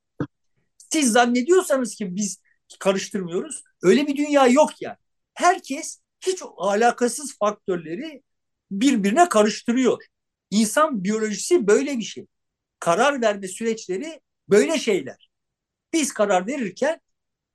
[0.93, 2.43] Siz zannediyorsanız ki biz
[2.79, 3.64] karıştırmıyoruz.
[3.83, 4.97] Öyle bir dünya yok yani.
[5.35, 8.23] Herkes hiç alakasız faktörleri
[8.71, 10.05] birbirine karıştırıyor.
[10.51, 12.27] İnsan biyolojisi böyle bir şey
[12.79, 15.31] karar verme süreçleri böyle şeyler.
[15.93, 17.01] Biz karar verirken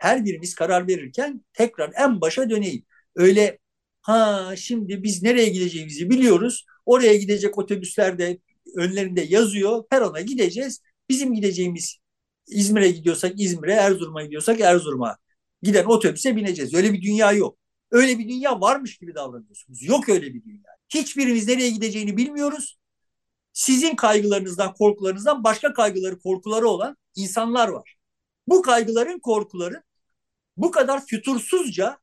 [0.03, 2.85] her birimiz karar verirken tekrar en başa döneyim.
[3.15, 3.59] Öyle
[4.01, 6.65] ha şimdi biz nereye gideceğimizi biliyoruz.
[6.85, 8.39] Oraya gidecek otobüsler de
[8.75, 9.83] önlerinde yazıyor.
[9.89, 10.81] Perona gideceğiz.
[11.09, 11.97] Bizim gideceğimiz
[12.47, 15.17] İzmir'e gidiyorsak İzmir'e, Erzurum'a gidiyorsak Erzurum'a
[15.61, 16.73] giden otobüse bineceğiz.
[16.73, 17.57] Öyle bir dünya yok.
[17.91, 19.83] Öyle bir dünya varmış gibi davranıyorsunuz.
[19.83, 20.63] Yok öyle bir dünya.
[20.89, 22.77] Hiçbirimiz nereye gideceğini bilmiyoruz
[23.53, 27.95] sizin kaygılarınızdan, korkularınızdan başka kaygıları, korkuları olan insanlar var.
[28.47, 29.83] Bu kaygıların, korkuların
[30.57, 31.97] bu kadar fütursuzca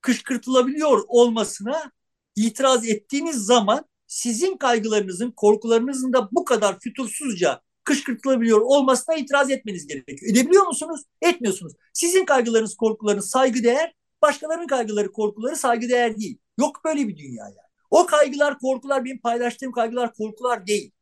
[0.00, 1.92] kışkırtılabiliyor olmasına
[2.36, 10.32] itiraz ettiğiniz zaman sizin kaygılarınızın, korkularınızın da bu kadar fütursuzca kışkırtılabiliyor olmasına itiraz etmeniz gerekiyor.
[10.32, 11.00] Edebiliyor musunuz?
[11.22, 11.72] Etmiyorsunuz.
[11.92, 16.38] Sizin kaygılarınız, korkularınız saygı değer, başkalarının kaygıları, korkuları saygı değer değil.
[16.58, 17.56] Yok böyle bir dünya yani.
[17.90, 20.92] O kaygılar, korkular benim paylaştığım kaygılar, korkular değil.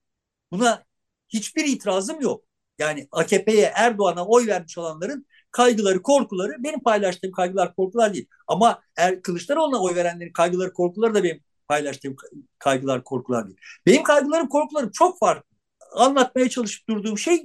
[0.52, 0.84] Buna
[1.28, 2.44] hiçbir itirazım yok.
[2.78, 8.28] Yani AKP'ye, Erdoğan'a oy vermiş olanların kaygıları, korkuları benim paylaştığım kaygılar, korkular değil.
[8.48, 12.16] Ama er, Kılıçdaroğlu'na oy verenlerin kaygıları, korkuları da benim paylaştığım
[12.58, 13.58] kaygılar, korkular değil.
[13.86, 15.56] Benim kaygılarım, korkularım çok farklı.
[15.96, 17.44] Anlatmaya çalışıp durduğum şey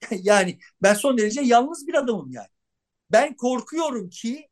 [0.10, 2.48] yani ben son derece yalnız bir adamım yani.
[3.12, 4.48] ben korkuyorum ki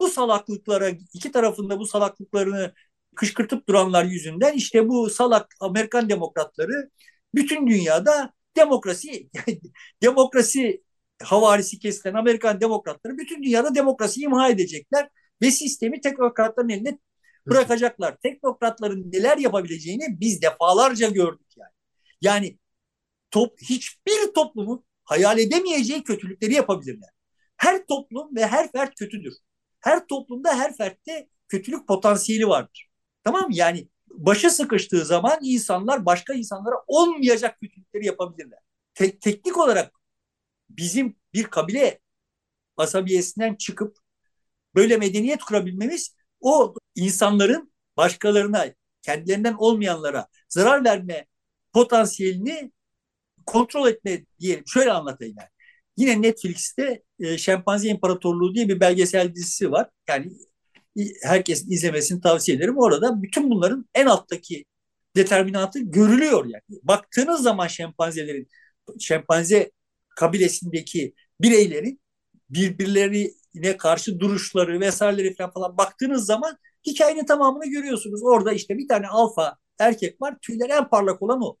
[0.00, 2.74] bu salaklıklara iki tarafında bu salaklıklarını
[3.16, 6.90] kışkırtıp duranlar yüzünden işte bu salak Amerikan demokratları
[7.34, 9.30] bütün dünyada demokrasi
[10.02, 10.82] demokrasi
[11.22, 15.08] havarisi kesilen Amerikan demokratları bütün dünyada demokrasi imha edecekler
[15.42, 16.98] ve sistemi teknokratların elinde
[17.46, 18.16] bırakacaklar.
[18.16, 21.72] Teknokratların neler yapabileceğini biz defalarca gördük yani.
[22.20, 22.58] Yani
[23.30, 27.10] top, hiçbir toplumun hayal edemeyeceği kötülükleri yapabilirler.
[27.56, 29.34] Her toplum ve her fert kötüdür.
[29.80, 32.88] Her toplumda her fertte kötülük potansiyeli vardır.
[33.24, 33.54] Tamam mı?
[33.54, 38.58] Yani başa sıkıştığı zaman insanlar başka insanlara olmayacak kötülükleri yapabilirler.
[38.94, 39.92] Te- teknik olarak
[40.76, 42.00] bizim bir kabile
[42.76, 43.98] asabiyesinden çıkıp
[44.74, 48.66] böyle medeniyet kurabilmemiz o insanların başkalarına,
[49.02, 51.26] kendilerinden olmayanlara zarar verme
[51.72, 52.72] potansiyelini
[53.46, 54.64] kontrol etme diyelim.
[54.66, 55.48] Şöyle anlatayım yani.
[55.96, 59.90] Yine Netflix'te e, Şempanze İmparatorluğu diye bir belgesel dizisi var.
[60.08, 60.32] Yani
[61.22, 62.78] herkes izlemesini tavsiye ederim.
[62.78, 64.64] Orada bütün bunların en alttaki
[65.16, 66.80] determinatı görülüyor yani.
[66.82, 68.48] Baktığınız zaman şempanzelerin,
[69.00, 69.70] şempanze
[70.16, 72.00] kabilesindeki bireylerin
[72.50, 78.20] birbirlerine karşı duruşları vesaireleri falan, falan baktığınız zaman hikayenin tamamını görüyorsunuz.
[78.24, 80.36] Orada işte bir tane alfa erkek var.
[80.42, 81.56] Tüyleri en parlak olan o.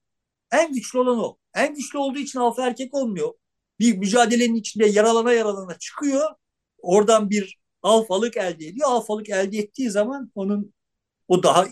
[0.52, 1.38] En güçlü olan o.
[1.54, 3.32] En güçlü olduğu için alfa erkek olmuyor.
[3.80, 6.30] Bir mücadelenin içinde yaralana yaralana çıkıyor.
[6.78, 8.88] Oradan bir alfalık elde ediyor.
[8.88, 10.74] Alfalık elde ettiği zaman onun
[11.28, 11.66] o daha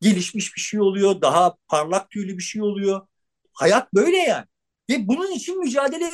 [0.00, 1.20] gelişmiş bir şey oluyor.
[1.20, 3.06] Daha parlak tüylü bir şey oluyor.
[3.52, 4.46] Hayat böyle yani.
[4.90, 6.10] Ve bunun için mücadele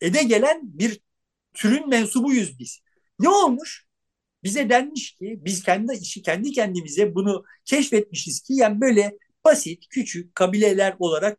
[0.00, 1.00] ede gelen bir
[1.54, 2.80] türün mensubuyuz biz.
[3.20, 3.86] Ne olmuş?
[4.44, 10.34] Bize denmiş ki biz kendi işi kendi kendimize bunu keşfetmişiz ki yani böyle basit küçük
[10.34, 11.38] kabileler olarak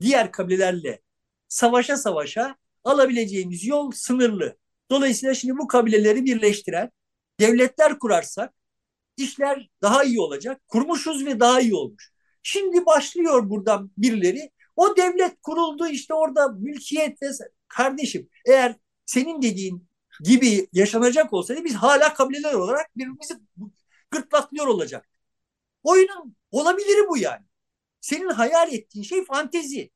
[0.00, 1.00] diğer kabilelerle
[1.48, 4.58] savaşa savaşa alabileceğimiz yol sınırlı.
[4.90, 6.90] Dolayısıyla şimdi bu kabileleri birleştiren
[7.40, 8.54] devletler kurarsak
[9.16, 10.62] işler daha iyi olacak.
[10.68, 12.12] Kurmuşuz ve daha iyi olmuş.
[12.42, 14.50] Şimdi başlıyor buradan birileri.
[14.80, 17.26] O devlet kuruldu işte orada mülkiyet ve
[17.68, 18.76] kardeşim eğer
[19.06, 19.88] senin dediğin
[20.24, 23.34] gibi yaşanacak olsaydı biz hala kabileler olarak birbirimizi
[24.10, 25.08] gırtlaklıyor olacak.
[25.82, 27.44] Oyunun olabiliri bu yani.
[28.00, 29.90] Senin hayal ettiğin şey fantezi.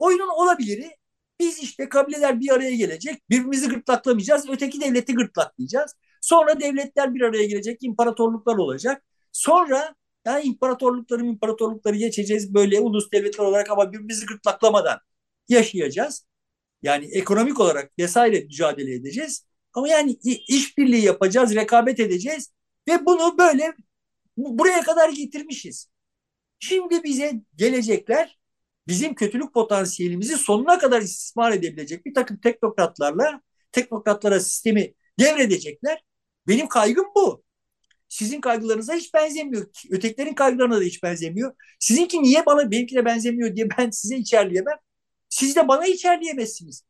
[0.00, 0.96] Oyunun olabiliri
[1.40, 3.30] biz işte kabileler bir araya gelecek.
[3.30, 4.50] Birbirimizi gırtlaklamayacağız.
[4.50, 5.96] Öteki devleti gırtlaklayacağız.
[6.20, 7.82] Sonra devletler bir araya gelecek.
[7.82, 9.04] imparatorluklar olacak.
[9.32, 9.94] Sonra
[10.24, 14.98] yani imparatorlukları imparatorlukları geçeceğiz böyle ulus devletler olarak ama birbirimizi gırtlaklamadan
[15.48, 16.26] yaşayacağız.
[16.82, 19.46] Yani ekonomik olarak vesaire mücadele edeceğiz.
[19.72, 20.12] Ama yani
[20.48, 22.52] işbirliği yapacağız, rekabet edeceğiz
[22.88, 23.74] ve bunu böyle
[24.36, 25.88] buraya kadar getirmişiz.
[26.58, 28.38] Şimdi bize gelecekler
[28.88, 33.40] bizim kötülük potansiyelimizi sonuna kadar istismar edebilecek bir takım teknokratlarla
[33.72, 36.04] teknokratlara sistemi devredecekler.
[36.48, 37.41] Benim kaygım bu.
[38.12, 39.66] Sizin kaygılarınıza hiç benzemiyor.
[39.90, 41.54] Ötekilerin kaygılarına da hiç benzemiyor.
[41.78, 44.76] Sizinki niye bana benimkine benzemiyor diye ben size içerleyemem.
[45.28, 46.84] Siz de bana içerleyemezsiniz.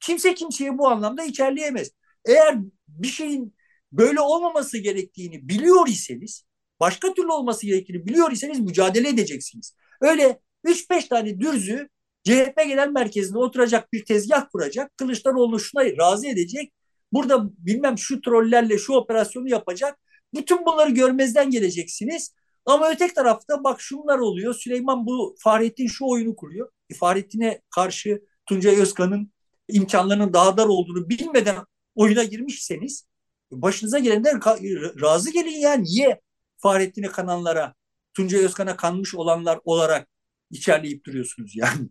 [0.00, 1.90] Kimse kimseye bu anlamda içerleyemez.
[2.26, 2.58] Eğer
[2.88, 3.54] bir şeyin
[3.92, 6.44] böyle olmaması gerektiğini biliyor iseniz,
[6.80, 9.76] başka türlü olması gerektiğini biliyor iseniz mücadele edeceksiniz.
[10.00, 11.88] Öyle 3-5 tane dürzü
[12.24, 14.96] CHP genel merkezinde oturacak bir tezgah kuracak.
[14.96, 16.72] Kılıçdaroğlu şuna razı edecek.
[17.12, 19.98] Burada bilmem şu trollerle şu operasyonu yapacak.
[20.34, 22.34] Bütün bunları görmezden geleceksiniz.
[22.66, 24.54] Ama ötek tarafta bak şunlar oluyor.
[24.54, 26.70] Süleyman bu Fahrettin şu oyunu kuruyor.
[26.90, 29.32] E, Fahrettin'e karşı Tuncay Özkan'ın
[29.68, 31.56] imkanlarının daha dar olduğunu bilmeden
[31.94, 33.06] oyuna girmişseniz
[33.50, 34.34] başınıza gelenler
[35.00, 35.84] razı gelin yani.
[35.84, 36.20] Niye
[36.56, 37.74] Fahrettin'e kananlara,
[38.14, 40.08] Tuncay Özkan'a kanmış olanlar olarak
[40.50, 41.88] içerleyip duruyorsunuz yani.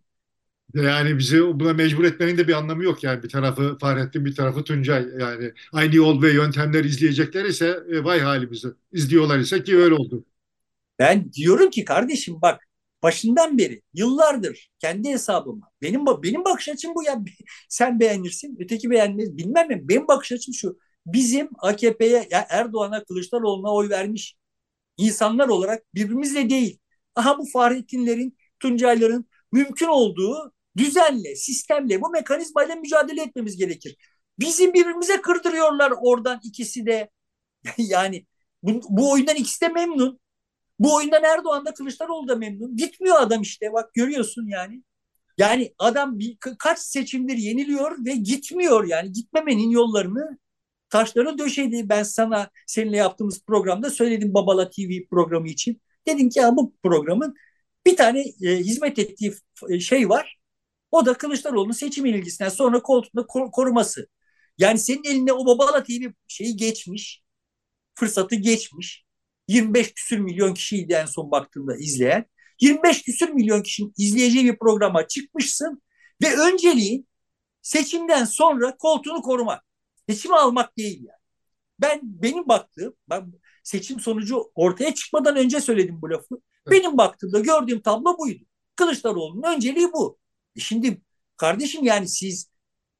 [0.73, 4.63] Yani bizi buna mecbur etmenin de bir anlamı yok yani bir tarafı Fahrettin bir tarafı
[4.63, 9.93] Tuncay yani aynı yol ve yöntemler izleyecekler ise e, vay halimizi izliyorlar ise ki öyle
[9.93, 10.25] oldu.
[10.99, 12.67] Ben diyorum ki kardeşim bak
[13.03, 17.21] başından beri yıllardır kendi hesabıma benim benim bakış açım bu ya
[17.69, 23.73] sen beğenirsin öteki beğenmez bilmem mi benim bakış açım şu bizim AKP'ye ya Erdoğan'a Kılıçdaroğlu'na
[23.73, 24.35] oy vermiş
[24.97, 26.79] insanlar olarak birbirimizle değil
[27.15, 33.97] aha bu Fahrettinlerin Tuncayların mümkün olduğu düzenle, sistemle, bu mekanizmayla mücadele etmemiz gerekir.
[34.39, 37.09] Bizim birbirimize kırdırıyorlar oradan ikisi de.
[37.77, 38.25] yani
[38.63, 40.19] bu, bu oyundan ikisi de memnun.
[40.79, 42.77] Bu oyundan Erdoğan da Kılıçdaroğlu da memnun.
[42.77, 44.83] Gitmiyor adam işte bak görüyorsun yani.
[45.37, 50.37] Yani adam bir, kaç seçimdir yeniliyor ve gitmiyor yani gitmemenin yollarını
[50.89, 51.89] taşları döşedi.
[51.89, 55.81] Ben sana seninle yaptığımız programda söyledim Babala TV programı için.
[56.07, 57.35] Dedim ki ya bu programın
[57.85, 59.33] bir tane e, hizmet ettiği
[59.69, 60.39] e, şey var.
[60.93, 64.07] O da Kılıçdaroğlu'nun seçim ilgisinden sonra koltuğunda koruması.
[64.57, 67.23] Yani senin eline o Babala TV şeyi geçmiş,
[67.95, 69.05] fırsatı geçmiş.
[69.47, 72.25] 25 küsür milyon kişiydi en son baktığımda izleyen.
[72.61, 75.81] 25 küsür milyon kişinin izleyeceği bir programa çıkmışsın
[76.23, 77.07] ve önceliğin
[77.61, 79.63] seçimden sonra koltuğunu korumak.
[80.09, 81.19] Seçimi almak değil yani.
[81.79, 83.33] Ben benim baktığım, ben
[83.63, 86.35] seçim sonucu ortaya çıkmadan önce söyledim bu lafı.
[86.71, 88.43] Benim baktığımda gördüğüm tablo buydu.
[88.75, 90.22] Kılıçdaroğlu'nun önceliği bu.
[90.57, 91.01] Şimdi
[91.37, 92.49] kardeşim yani siz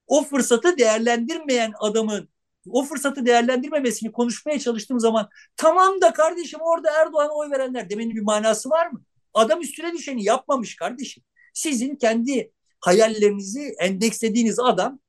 [0.08, 2.30] o fırsatı değerlendirmeyen adamın
[2.70, 8.22] o fırsatı değerlendirmemesini konuşmaya çalıştığım zaman tamam da kardeşim orada Erdoğan'a oy verenler demenin bir
[8.22, 9.04] manası var mı?
[9.34, 11.24] Adam üstüne düşeni yapmamış kardeşim.
[11.54, 15.00] Sizin kendi hayallerinizi endekslediğiniz adam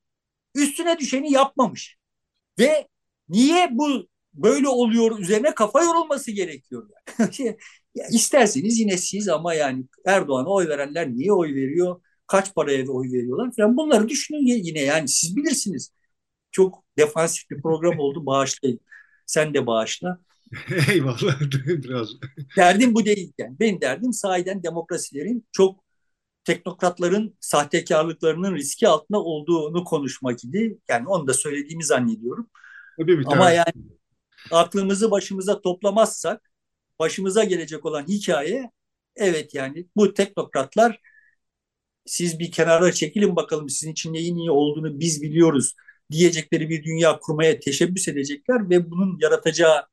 [0.55, 1.97] üstüne düşeni yapmamış.
[2.59, 2.89] Ve
[3.29, 6.91] niye bu böyle oluyor üzerine kafa yorulması gerekiyor.
[7.19, 7.57] Yani.
[7.95, 12.01] ya isterseniz yine siz ama yani Erdoğan'a oy verenler niye oy veriyor?
[12.27, 15.93] Kaç paraya oy veriyorlar falan bunları düşünün yine yani siz bilirsiniz.
[16.53, 18.81] Çok defansif bir program oldu bağışlayın.
[19.27, 20.19] Sen de bağışla.
[20.93, 22.09] Eyvallah biraz.
[22.57, 23.57] Derdim bu değilken.
[23.61, 25.85] Benim derdim sahiden demokrasilerin çok
[26.45, 30.79] teknokratların sahtekarlıklarının riski altında olduğunu konuşmak idi.
[30.89, 32.51] Yani onu da söylediğimi zannediyorum.
[32.99, 33.73] Tabii bir Ama yani
[34.51, 36.51] aklımızı başımıza toplamazsak
[36.99, 38.71] başımıza gelecek olan hikaye
[39.17, 41.01] evet yani bu teknokratlar
[42.07, 45.75] siz bir kenara çekilin bakalım sizin için neyin iyi olduğunu biz biliyoruz
[46.13, 49.87] diyecekleri bir dünya kurmaya teşebbüs edecekler ve bunun yaratacağı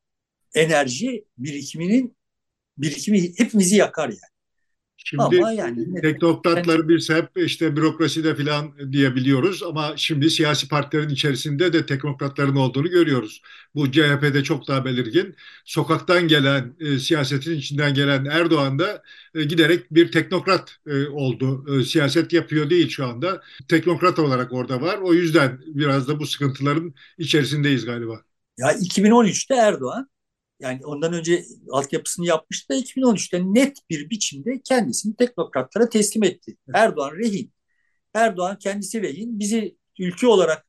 [0.54, 2.16] enerji birikiminin
[2.78, 4.31] birikimi hepimizi yakar yani.
[5.04, 11.72] Şimdi ama yani teknokratları biz hep işte bürokraside falan diyebiliyoruz ama şimdi siyasi partilerin içerisinde
[11.72, 13.42] de teknokratların olduğunu görüyoruz.
[13.74, 15.36] Bu CHP'de çok daha belirgin.
[15.64, 19.02] Sokaktan gelen, e, siyasetin içinden gelen Erdoğan da
[19.34, 21.78] e, giderek bir teknokrat e, oldu.
[21.80, 23.42] E, siyaset yapıyor değil şu anda.
[23.68, 24.98] Teknokrat olarak orada var.
[24.98, 28.20] O yüzden biraz da bu sıkıntıların içerisindeyiz galiba.
[28.58, 30.08] Ya 2013'te Erdoğan
[30.62, 36.56] yani ondan önce altyapısını yapmıştı da 2013'te net bir biçimde kendisini teknokratlara teslim etti.
[36.74, 37.52] Erdoğan rehin.
[38.14, 39.38] Erdoğan kendisi rehin.
[39.38, 40.66] Bizi ülke olarak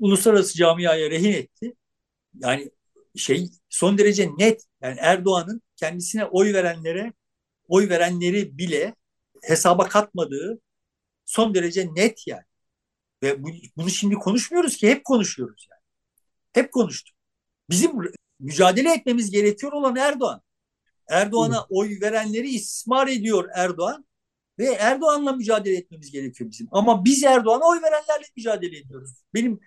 [0.00, 1.74] uluslararası camiaya rehin etti.
[2.34, 2.70] Yani
[3.16, 4.64] şey son derece net.
[4.82, 7.12] Yani Erdoğan'ın kendisine oy verenlere
[7.68, 8.94] oy verenleri bile
[9.42, 10.60] hesaba katmadığı
[11.26, 12.44] son derece net yani.
[13.22, 15.82] Ve bu, bunu şimdi konuşmuyoruz ki hep konuşuyoruz yani.
[16.52, 17.16] Hep konuştuk.
[17.70, 17.92] Bizim
[18.40, 20.42] mücadele etmemiz gerekiyor olan Erdoğan.
[21.08, 24.06] Erdoğan'a oy verenleri istismar ediyor Erdoğan
[24.58, 26.68] ve Erdoğan'la mücadele etmemiz gerekiyor bizim.
[26.70, 29.10] Ama biz Erdoğan'a oy verenlerle mücadele ediyoruz.
[29.34, 29.60] Benim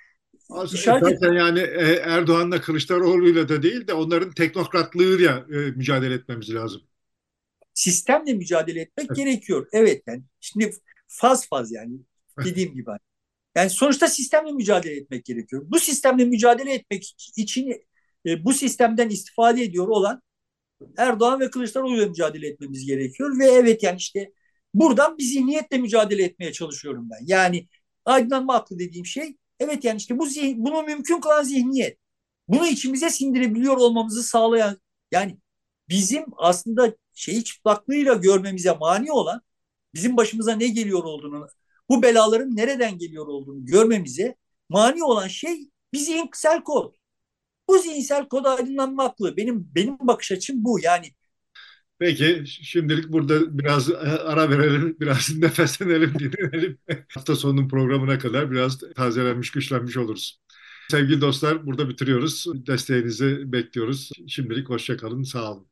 [0.65, 6.81] Zaten yani e, Erdoğan'la Kılıçdaroğlu'yla da değil de onların teknokratlığıyla e, mücadele etmemiz lazım.
[7.73, 9.67] Sistemle mücadele etmek gerekiyor.
[9.73, 10.73] Evet yani şimdi
[11.07, 11.99] faz faz yani
[12.45, 12.89] dediğim gibi.
[13.55, 15.63] Yani sonuçta sistemle mücadele etmek gerekiyor.
[15.65, 17.81] Bu sistemle mücadele etmek için
[18.25, 20.21] e, bu sistemden istifade ediyor olan
[20.97, 23.39] Erdoğan ve Kılıçdaroğlu'yla mücadele etmemiz gerekiyor.
[23.39, 24.31] Ve evet yani işte
[24.73, 27.25] buradan bir zihniyetle mücadele etmeye çalışıyorum ben.
[27.25, 27.67] Yani
[28.05, 31.97] aydınlanma aklı dediğim şey evet yani işte bu zihin, bunu mümkün kılan zihniyet.
[32.47, 34.77] Bunu içimize sindirebiliyor olmamızı sağlayan
[35.11, 35.37] yani
[35.89, 39.41] bizim aslında şeyi çıplaklığıyla görmemize mani olan
[39.93, 41.47] bizim başımıza ne geliyor olduğunu
[41.89, 44.35] bu belaların nereden geliyor olduğunu görmemize
[44.69, 46.95] mani olan şey bir zihinsel kod.
[47.71, 49.37] Bu zihinsel kod aydınlanmaklı.
[49.37, 50.79] Benim benim bakış açım bu.
[50.79, 51.11] Yani
[51.99, 56.77] Peki şimdilik burada biraz e, ara verelim, biraz nefeslenelim, dinlenelim.
[57.13, 60.41] Hafta sonunun programına kadar biraz tazelenmiş, güçlenmiş oluruz.
[60.91, 62.45] Sevgili dostlar burada bitiriyoruz.
[62.67, 64.11] Desteğinizi bekliyoruz.
[64.27, 65.70] Şimdilik hoşçakalın, sağ olun.